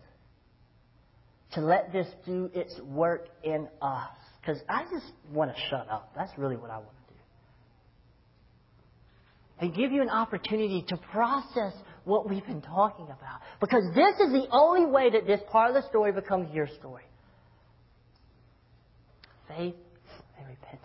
to 1.52 1.60
let 1.60 1.92
this 1.92 2.06
do 2.24 2.50
its 2.54 2.78
work 2.80 3.28
in 3.42 3.68
us, 3.82 4.08
because 4.40 4.60
I 4.68 4.84
just 4.84 5.12
want 5.32 5.54
to 5.54 5.60
shut 5.68 5.88
up. 5.90 6.12
That's 6.16 6.30
really 6.38 6.56
what 6.56 6.70
I 6.70 6.76
want 6.76 6.88
to 6.88 7.14
do. 7.14 7.20
And 9.60 9.74
give 9.74 9.92
you 9.92 10.00
an 10.00 10.08
opportunity 10.08 10.84
to 10.88 10.96
process 10.96 11.74
what 12.10 12.28
we've 12.28 12.44
been 12.44 12.60
talking 12.60 13.06
about. 13.06 13.40
Because 13.60 13.84
this 13.94 14.14
is 14.26 14.32
the 14.32 14.46
only 14.50 14.84
way 14.84 15.10
that 15.10 15.26
this 15.26 15.40
part 15.50 15.74
of 15.74 15.80
the 15.80 15.88
story 15.88 16.12
becomes 16.12 16.52
your 16.52 16.66
story. 16.66 17.04
Faith 19.48 19.76
and 20.36 20.46
repentance. 20.48 20.84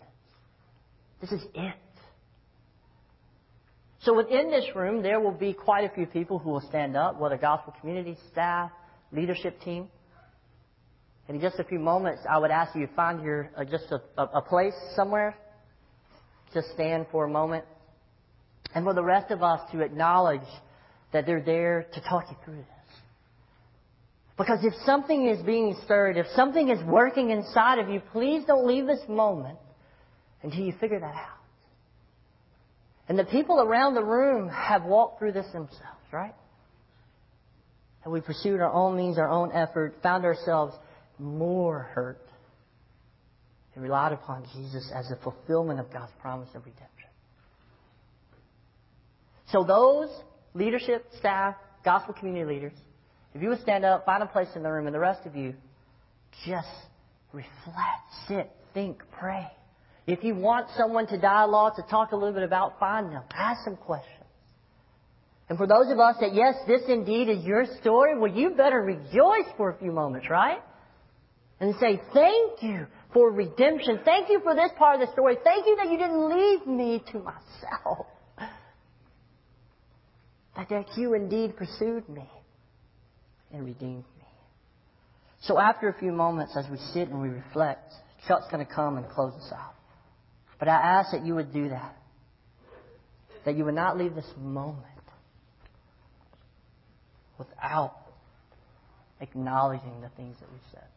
This 1.20 1.32
is 1.32 1.42
it. 1.54 1.76
So 4.02 4.16
within 4.16 4.52
this 4.52 4.66
room, 4.76 5.02
there 5.02 5.20
will 5.20 5.32
be 5.32 5.52
quite 5.52 5.84
a 5.84 5.94
few 5.94 6.06
people 6.06 6.38
who 6.38 6.52
will 6.52 6.62
stand 6.70 6.96
up, 6.96 7.20
whether 7.20 7.38
gospel 7.38 7.74
community, 7.82 8.16
staff, 8.32 8.70
leadership 9.12 9.60
team. 9.62 9.88
And 11.28 11.38
in 11.38 11.42
just 11.42 11.60
a 11.60 11.64
few 11.64 11.80
moments, 11.80 12.22
I 12.30 12.38
would 12.38 12.52
ask 12.52 12.76
you 12.76 12.86
to 12.86 12.94
find 12.94 13.24
your 13.24 13.50
uh, 13.58 13.64
just 13.64 13.92
a, 13.92 14.22
a, 14.22 14.42
place 14.44 14.76
somewhere. 14.96 15.36
Just 16.54 16.68
stand 16.76 17.08
for 17.12 17.26
a 17.26 17.30
moment. 17.30 17.66
And 18.76 18.86
for 18.86 18.94
the 18.94 19.04
rest 19.04 19.32
of 19.32 19.42
us 19.42 19.60
to 19.72 19.82
acknowledge 19.82 20.48
that 21.14 21.26
they're 21.26 21.42
there 21.42 21.88
to 21.94 22.02
talk 22.02 22.26
you 22.30 22.38
through 22.44 22.58
this. 22.58 22.66
Because 24.38 24.60
if 24.64 24.74
something 24.86 25.28
is 25.28 25.42
being 25.44 25.76
stirred, 25.86 26.18
if 26.18 26.28
something 26.36 26.70
is 26.70 26.84
working 26.84 27.30
inside 27.30 27.80
of 27.80 27.90
you, 27.90 28.02
please 28.12 28.44
don't 28.46 28.68
leave 28.68 28.86
this 28.86 29.00
moment 29.08 29.58
until 30.44 30.60
you 30.60 30.74
figure 30.80 31.00
that 31.00 31.16
out. 31.16 31.40
And 33.08 33.18
the 33.18 33.24
people 33.24 33.62
around 33.62 33.94
the 33.94 34.04
room 34.04 34.50
have 34.50 34.84
walked 34.84 35.20
through 35.20 35.34
this 35.34 35.46
themselves, 35.54 36.02
right? 36.12 36.36
And 38.04 38.12
we 38.12 38.20
pursued 38.20 38.60
our 38.60 38.72
own 38.72 38.98
means, 38.98 39.18
our 39.18 39.30
own 39.30 39.52
effort, 39.52 39.96
found 40.04 40.26
ourselves 40.26 40.76
more 41.18 41.80
hurt, 41.94 42.22
and 43.74 43.84
relied 43.84 44.12
upon 44.12 44.46
Jesus 44.54 44.92
as 44.94 45.08
the 45.10 45.18
fulfillment 45.18 45.80
of 45.80 45.92
God's 45.92 46.12
promise 46.20 46.50
of 46.56 46.66
redemption. 46.66 47.10
So 49.52 49.64
those 49.64 50.10
leadership, 50.56 51.06
staff, 51.20 51.56
gospel 51.84 52.14
community 52.14 52.56
leaders, 52.56 52.74
if 53.36 53.42
you 53.42 53.50
would 53.50 53.62
stand 53.62 53.86
up, 53.86 54.06
find 54.06 54.24
a 54.24 54.26
place 54.26 54.48
in 54.56 54.64
the 54.64 54.72
room, 54.72 54.88
and 54.88 54.96
the 54.96 55.00
rest 55.00 55.26
of 55.26 55.36
you, 55.36 55.54
just 56.48 56.68
reflect, 57.34 58.08
sit, 58.28 58.50
think, 58.74 59.04
pray. 59.20 59.46
If 60.08 60.24
you 60.24 60.36
want 60.36 60.68
someone 60.78 61.06
to 61.08 61.18
dialogue, 61.20 61.74
to 61.76 61.84
talk 61.84 62.12
a 62.12 62.16
little 62.16 62.34
bit 62.34 62.44
about, 62.44 62.80
find 62.80 63.12
them. 63.12 63.24
Ask 63.34 63.66
some 63.66 63.76
questions. 63.76 64.12
And 65.50 65.58
for 65.58 65.68
those 65.68 65.92
of 65.92 66.00
us 66.00 66.16
that, 66.22 66.34
yes, 66.34 66.56
this 66.68 66.82
indeed 66.88 67.30
is 67.30 67.44
your 67.44 67.66
story, 67.82 68.18
well, 68.18 68.32
you 68.32 68.52
better 68.52 68.82
rejoice 68.82 69.52
for 69.58 69.70
a 69.70 69.78
few 69.78 69.92
moments, 69.92 70.28
right? 70.30 70.60
And 71.60 71.76
say, 71.80 72.02
thank 72.14 72.64
you 72.64 72.88
for 73.14 73.32
redemption. 73.32 74.00
Thank 74.04 74.30
you 74.30 74.40
for 74.44 74.56
this 74.56 74.72
part 74.78 75.00
of 75.00 75.08
the 75.08 75.14
story. 75.14 75.38
Thank 75.44 75.66
you 75.68 75.76
that 75.76 75.92
you 75.92 75.98
didn't 75.98 76.30
leave 76.30 76.68
me 76.68 77.04
to 77.12 77.20
myself 77.20 78.08
but 80.56 80.70
that 80.70 80.98
you 80.98 81.14
indeed 81.14 81.56
pursued 81.58 82.08
me 82.08 82.30
and 83.52 83.66
redeemed 83.66 84.06
me. 84.18 84.26
So 85.42 85.60
after 85.60 85.90
a 85.90 85.94
few 86.00 86.12
moments, 86.12 86.56
as 86.58 86.66
we 86.70 86.78
sit 86.94 87.10
and 87.10 87.22
we 87.22 87.30
reflect, 87.30 87.94
Chuck's 88.28 88.48
going 88.50 88.66
to 88.66 88.72
come 88.74 88.98
and 88.98 89.08
close 89.10 89.34
us 89.34 89.52
out. 89.54 89.76
But 90.58 90.70
I 90.70 90.76
ask 90.76 91.12
that 91.12 91.26
you 91.26 91.36
would 91.36 91.54
do 91.54 91.70
that. 91.70 91.96
That 93.46 93.56
you 93.56 93.66
would 93.66 93.76
not 93.76 93.98
leave 93.98 94.16
this 94.16 94.32
moment 94.38 94.86
without 97.38 97.96
acknowledging 99.20 100.02
the 100.02 100.10
things 100.16 100.36
that 100.40 100.50
we've 100.52 100.62
said. 100.72 100.88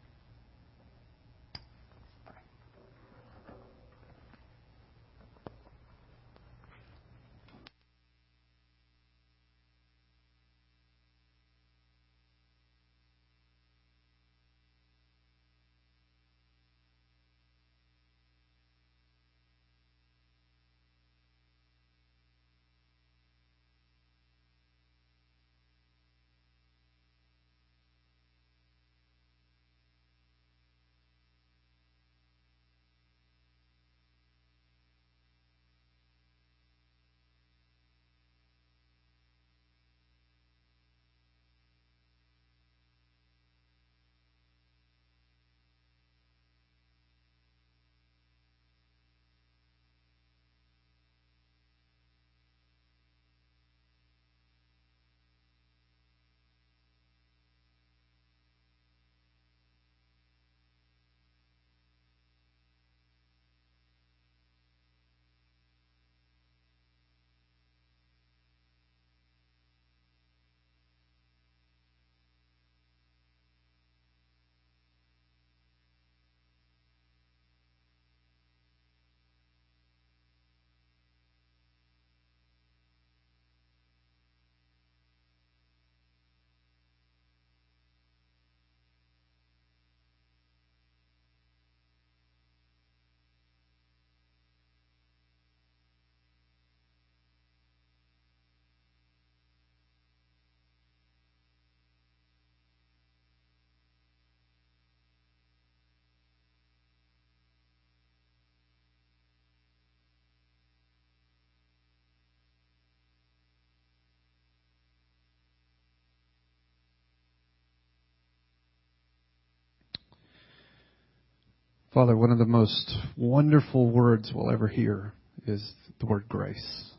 Father, 121.94 122.14
one 122.14 122.30
of 122.30 122.36
the 122.36 122.44
most 122.44 122.94
wonderful 123.16 123.88
words 123.88 124.30
we'll 124.34 124.50
ever 124.50 124.68
hear 124.68 125.14
is 125.46 125.72
the 125.98 126.04
word 126.04 126.28
grace. 126.28 126.90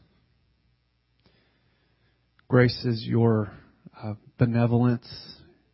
Grace 2.48 2.84
is 2.86 3.04
your 3.06 3.52
uh, 4.04 4.16
benevolence, 4.40 5.08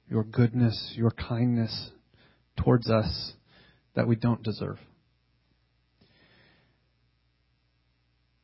your 0.09 0.25
goodness, 0.25 0.91
your 0.97 1.11
kindness 1.11 1.91
towards 2.61 2.89
us 2.89 3.31
that 3.95 4.05
we 4.05 4.17
don't 4.17 4.43
deserve. 4.43 4.79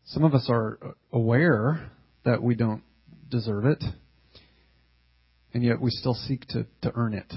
Some 0.05 0.24
of 0.24 0.34
us 0.34 0.45
are 0.49 0.95
aware 1.11 1.91
that 2.24 2.41
we 2.41 2.55
don't 2.55 2.84
deserve 3.30 3.65
it, 3.65 3.84
and 5.53 5.65
yet 5.65 5.82
we 5.82 5.91
still 5.91 6.13
seek 6.13 6.45
to, 6.47 6.65
to 6.84 6.93
earn 6.95 7.13
it. 7.13 7.34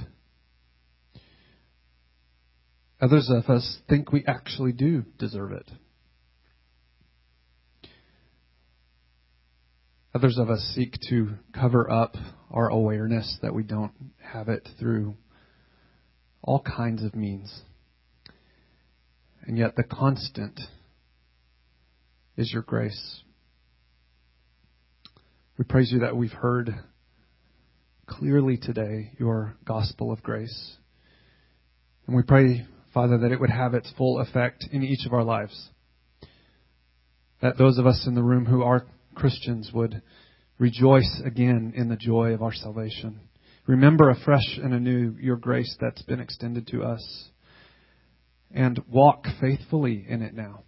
Others 3.01 3.30
of 3.30 3.51
us 3.51 3.78
think 3.88 4.12
we 4.12 4.24
actually 4.26 4.72
do 4.72 5.05
deserve 5.18 5.53
it. 5.53 5.70
Others 10.14 10.38
of 10.38 10.49
us 10.49 10.61
seek 10.74 10.95
to 11.09 11.30
cover 11.53 11.90
up 11.90 12.14
our 12.51 12.68
awareness 12.68 13.38
that 13.42 13.53
we 13.53 13.64
don't 13.64 13.92
have 14.22 14.49
it 14.49 14.68
through 14.78 15.16
all 16.40 16.61
kinds 16.61 17.03
of 17.03 17.16
means. 17.16 17.62
And 19.42 19.59
yet 19.59 19.74
the 19.74 19.82
constant 19.82 20.61
is 22.36 22.53
your 22.53 22.62
grace. 22.62 23.22
We 25.59 25.64
praise 25.64 25.90
you 25.90 26.01
that 26.01 26.16
we've 26.16 26.32
heard 26.32 26.74
clearly 28.07 28.57
today 28.57 29.11
your 29.18 29.57
gospel 29.64 30.12
of 30.12 30.22
grace. 30.22 30.76
And 32.07 32.14
we 32.14 32.22
pray, 32.22 32.66
Father, 32.95 33.18
that 33.18 33.32
it 33.32 33.40
would 33.40 33.51
have 33.51 33.74
its 33.74 33.92
full 33.99 34.20
effect 34.20 34.64
in 34.70 34.84
each 34.84 35.05
of 35.05 35.12
our 35.12 35.24
lives. 35.24 35.70
That 37.42 37.59
those 37.59 37.76
of 37.76 37.86
us 37.86 38.07
in 38.07 38.14
the 38.14 38.22
room 38.22 38.47
who 38.47 38.62
are 38.62 38.86
Christians 39.16 39.72
would 39.74 40.01
rejoice 40.59 41.20
again 41.26 41.72
in 41.74 41.88
the 41.88 41.97
joy 41.97 42.32
of 42.32 42.42
our 42.42 42.53
salvation. 42.53 43.20
Remember 43.66 44.11
afresh 44.11 44.59
and 44.62 44.72
anew 44.72 45.16
your 45.20 45.36
grace 45.36 45.76
that's 45.80 46.03
been 46.03 46.20
extended 46.20 46.68
to 46.68 46.84
us. 46.84 47.30
And 48.53 48.80
walk 48.88 49.24
faithfully 49.40 50.07
in 50.09 50.22
it 50.22 50.34
now. 50.34 50.62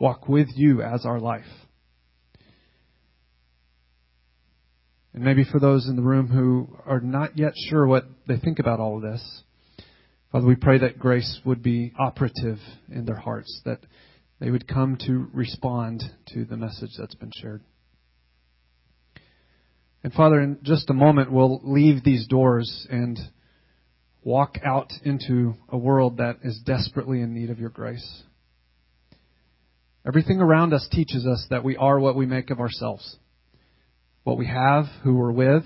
Walk 0.00 0.28
with 0.28 0.48
you 0.56 0.82
as 0.82 1.06
our 1.06 1.20
life. 1.20 1.44
And 5.14 5.24
maybe 5.24 5.44
for 5.50 5.60
those 5.60 5.88
in 5.88 5.94
the 5.94 6.02
room 6.02 6.26
who 6.26 6.76
are 6.84 7.00
not 7.00 7.38
yet 7.38 7.52
sure 7.70 7.86
what 7.86 8.04
they 8.26 8.36
think 8.36 8.58
about 8.58 8.80
all 8.80 8.96
of 8.96 9.02
this, 9.02 9.42
Father, 10.36 10.48
we 10.48 10.56
pray 10.56 10.76
that 10.76 10.98
grace 10.98 11.40
would 11.46 11.62
be 11.62 11.94
operative 11.98 12.58
in 12.92 13.06
their 13.06 13.16
hearts, 13.16 13.62
that 13.64 13.78
they 14.38 14.50
would 14.50 14.68
come 14.68 14.98
to 15.06 15.30
respond 15.32 16.04
to 16.34 16.44
the 16.44 16.58
message 16.58 16.90
that's 16.98 17.14
been 17.14 17.32
shared. 17.34 17.62
And 20.04 20.12
Father, 20.12 20.38
in 20.42 20.58
just 20.62 20.90
a 20.90 20.92
moment, 20.92 21.32
we'll 21.32 21.62
leave 21.64 22.04
these 22.04 22.26
doors 22.26 22.86
and 22.90 23.18
walk 24.24 24.58
out 24.62 24.92
into 25.04 25.54
a 25.70 25.78
world 25.78 26.18
that 26.18 26.40
is 26.44 26.60
desperately 26.66 27.22
in 27.22 27.32
need 27.32 27.48
of 27.48 27.58
your 27.58 27.70
grace. 27.70 28.22
Everything 30.06 30.42
around 30.42 30.74
us 30.74 30.86
teaches 30.92 31.26
us 31.26 31.46
that 31.48 31.64
we 31.64 31.78
are 31.78 31.98
what 31.98 32.14
we 32.14 32.26
make 32.26 32.50
of 32.50 32.60
ourselves. 32.60 33.16
What 34.22 34.36
we 34.36 34.48
have, 34.48 34.84
who 35.02 35.14
we're 35.14 35.32
with, 35.32 35.64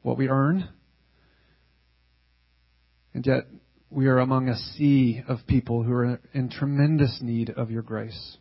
what 0.00 0.16
we 0.16 0.30
earn. 0.30 0.70
And 3.12 3.26
yet, 3.26 3.44
we 3.90 4.06
are 4.06 4.20
among 4.20 4.48
a 4.48 4.56
sea 4.56 5.22
of 5.26 5.46
people 5.48 5.82
who 5.82 5.92
are 5.92 6.20
in 6.32 6.48
tremendous 6.48 7.18
need 7.20 7.50
of 7.50 7.70
your 7.70 7.82
grace. 7.82 8.36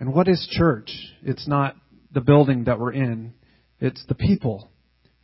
And 0.00 0.14
what 0.14 0.28
is 0.28 0.48
church? 0.50 0.90
It's 1.22 1.46
not 1.46 1.76
the 2.10 2.22
building 2.22 2.64
that 2.64 2.78
we're 2.78 2.92
in, 2.92 3.34
it's 3.80 4.04
the 4.06 4.14
people 4.14 4.70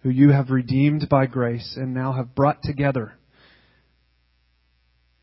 who 0.02 0.10
you 0.10 0.30
have 0.30 0.50
redeemed 0.50 1.08
by 1.08 1.26
grace 1.26 1.74
and 1.76 1.94
now 1.94 2.12
have 2.12 2.34
brought 2.34 2.62
together. 2.62 3.14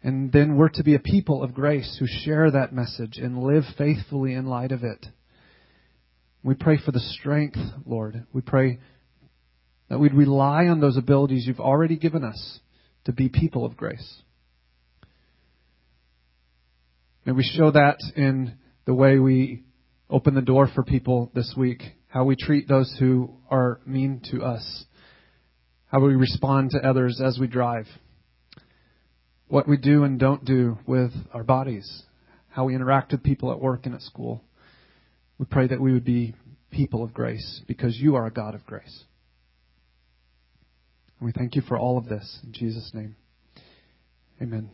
And 0.01 0.31
then 0.31 0.55
we're 0.55 0.69
to 0.69 0.83
be 0.83 0.95
a 0.95 0.99
people 0.99 1.43
of 1.43 1.53
grace 1.53 1.97
who 1.99 2.05
share 2.07 2.49
that 2.51 2.73
message 2.73 3.17
and 3.17 3.43
live 3.43 3.63
faithfully 3.77 4.33
in 4.33 4.45
light 4.45 4.71
of 4.71 4.83
it. 4.83 5.05
We 6.43 6.53
pray 6.53 6.79
for 6.83 6.91
the 6.91 6.99
strength, 6.99 7.57
Lord. 7.85 8.25
We 8.31 8.41
pray 8.41 8.79
that 9.89 9.99
we'd 9.99 10.13
rely 10.13 10.67
on 10.67 10.79
those 10.79 10.97
abilities 10.97 11.45
you've 11.45 11.59
already 11.59 11.97
given 11.97 12.23
us 12.23 12.59
to 13.07 13.13
be 13.13 13.29
people 13.29 13.65
of 13.65 13.77
grace. 13.77 14.21
May 17.25 17.31
we 17.31 17.43
show 17.43 17.71
that 17.71 17.99
in 18.17 18.57
the 18.85 18.93
way 18.93 19.17
we 19.17 19.63
open 20.09 20.35
the 20.35 20.41
door 20.41 20.69
for 20.75 20.83
people 20.83 21.31
this 21.33 21.53
week, 21.55 21.81
how 22.09 22.25
we 22.25 22.35
treat 22.35 22.67
those 22.67 22.93
who 22.99 23.33
are 23.49 23.79
mean 23.85 24.21
to 24.31 24.43
us, 24.43 24.83
how 25.85 26.01
we 26.01 26.15
respond 26.15 26.71
to 26.71 26.85
others 26.85 27.21
as 27.23 27.39
we 27.39 27.47
drive, 27.47 27.85
what 29.47 29.69
we 29.69 29.77
do 29.77 30.03
and 30.03 30.19
don't 30.19 30.43
do 30.43 30.77
with 30.85 31.11
our 31.33 31.45
bodies, 31.45 32.03
how 32.49 32.65
we 32.65 32.75
interact 32.75 33.13
with 33.13 33.23
people 33.23 33.53
at 33.53 33.61
work 33.61 33.85
and 33.85 33.95
at 33.95 34.01
school. 34.01 34.43
We 35.37 35.45
pray 35.45 35.67
that 35.67 35.79
we 35.79 35.93
would 35.93 36.03
be 36.03 36.35
people 36.71 37.05
of 37.05 37.13
grace 37.13 37.61
because 37.69 37.95
you 37.97 38.17
are 38.17 38.25
a 38.25 38.31
God 38.31 38.53
of 38.53 38.65
grace. 38.65 39.05
We 41.19 41.31
thank 41.31 41.55
you 41.55 41.63
for 41.63 41.79
all 41.79 41.97
of 41.97 42.07
this 42.07 42.39
in 42.43 42.53
Jesus' 42.53 42.91
name. 42.93 43.15
Amen. 44.39 44.69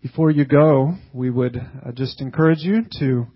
Before 0.00 0.30
you 0.30 0.46
go, 0.46 0.94
we 1.12 1.28
would 1.28 1.56
uh, 1.56 1.92
just 1.92 2.22
encourage 2.22 2.60
you 2.60 2.86
to 2.98 3.26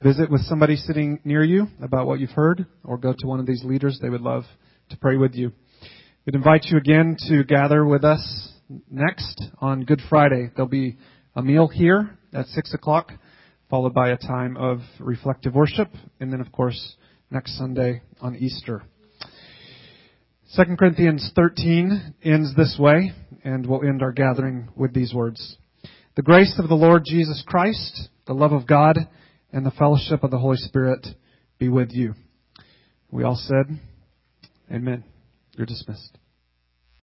visit 0.00 0.30
with 0.30 0.42
somebody 0.42 0.76
sitting 0.76 1.18
near 1.24 1.42
you 1.42 1.66
about 1.82 2.06
what 2.06 2.20
you've 2.20 2.30
heard, 2.30 2.66
or 2.84 2.96
go 2.96 3.12
to 3.12 3.26
one 3.26 3.40
of 3.40 3.46
these 3.46 3.64
leaders. 3.64 3.98
They 4.00 4.08
would 4.08 4.20
love 4.20 4.44
to 4.90 4.96
pray 4.96 5.16
with 5.16 5.34
you. 5.34 5.50
We'd 6.26 6.36
invite 6.36 6.66
you 6.66 6.78
again 6.78 7.16
to 7.28 7.42
gather 7.42 7.84
with 7.84 8.04
us 8.04 8.52
next 8.88 9.42
on 9.58 9.84
Good 9.84 10.02
Friday. 10.08 10.50
There'll 10.54 10.68
be 10.68 10.96
a 11.34 11.42
meal 11.42 11.66
here 11.66 12.16
at 12.32 12.46
6 12.46 12.72
o'clock, 12.72 13.10
followed 13.68 13.94
by 13.94 14.10
a 14.10 14.16
time 14.16 14.56
of 14.56 14.78
reflective 15.00 15.54
worship, 15.54 15.88
and 16.20 16.32
then, 16.32 16.40
of 16.40 16.52
course, 16.52 16.94
next 17.32 17.58
Sunday 17.58 18.02
on 18.20 18.36
Easter. 18.36 18.84
2 20.52 20.76
Corinthians 20.78 21.32
13 21.34 22.14
ends 22.22 22.54
this 22.54 22.76
way, 22.78 23.12
and 23.44 23.66
we'll 23.66 23.82
end 23.82 24.02
our 24.02 24.12
gathering 24.12 24.68
with 24.76 24.92
these 24.94 25.12
words. 25.12 25.56
The 26.16 26.22
grace 26.22 26.54
of 26.58 26.68
the 26.68 26.74
Lord 26.74 27.02
Jesus 27.04 27.42
Christ, 27.46 28.08
the 28.26 28.34
love 28.34 28.52
of 28.52 28.66
God, 28.66 28.98
and 29.52 29.66
the 29.66 29.72
fellowship 29.72 30.22
of 30.22 30.30
the 30.30 30.38
Holy 30.38 30.58
Spirit 30.58 31.06
be 31.58 31.68
with 31.68 31.90
you. 31.92 32.14
We 33.10 33.24
all 33.24 33.36
said, 33.36 33.80
Amen. 34.70 35.02
You're 35.56 35.66
dismissed. 35.66 36.18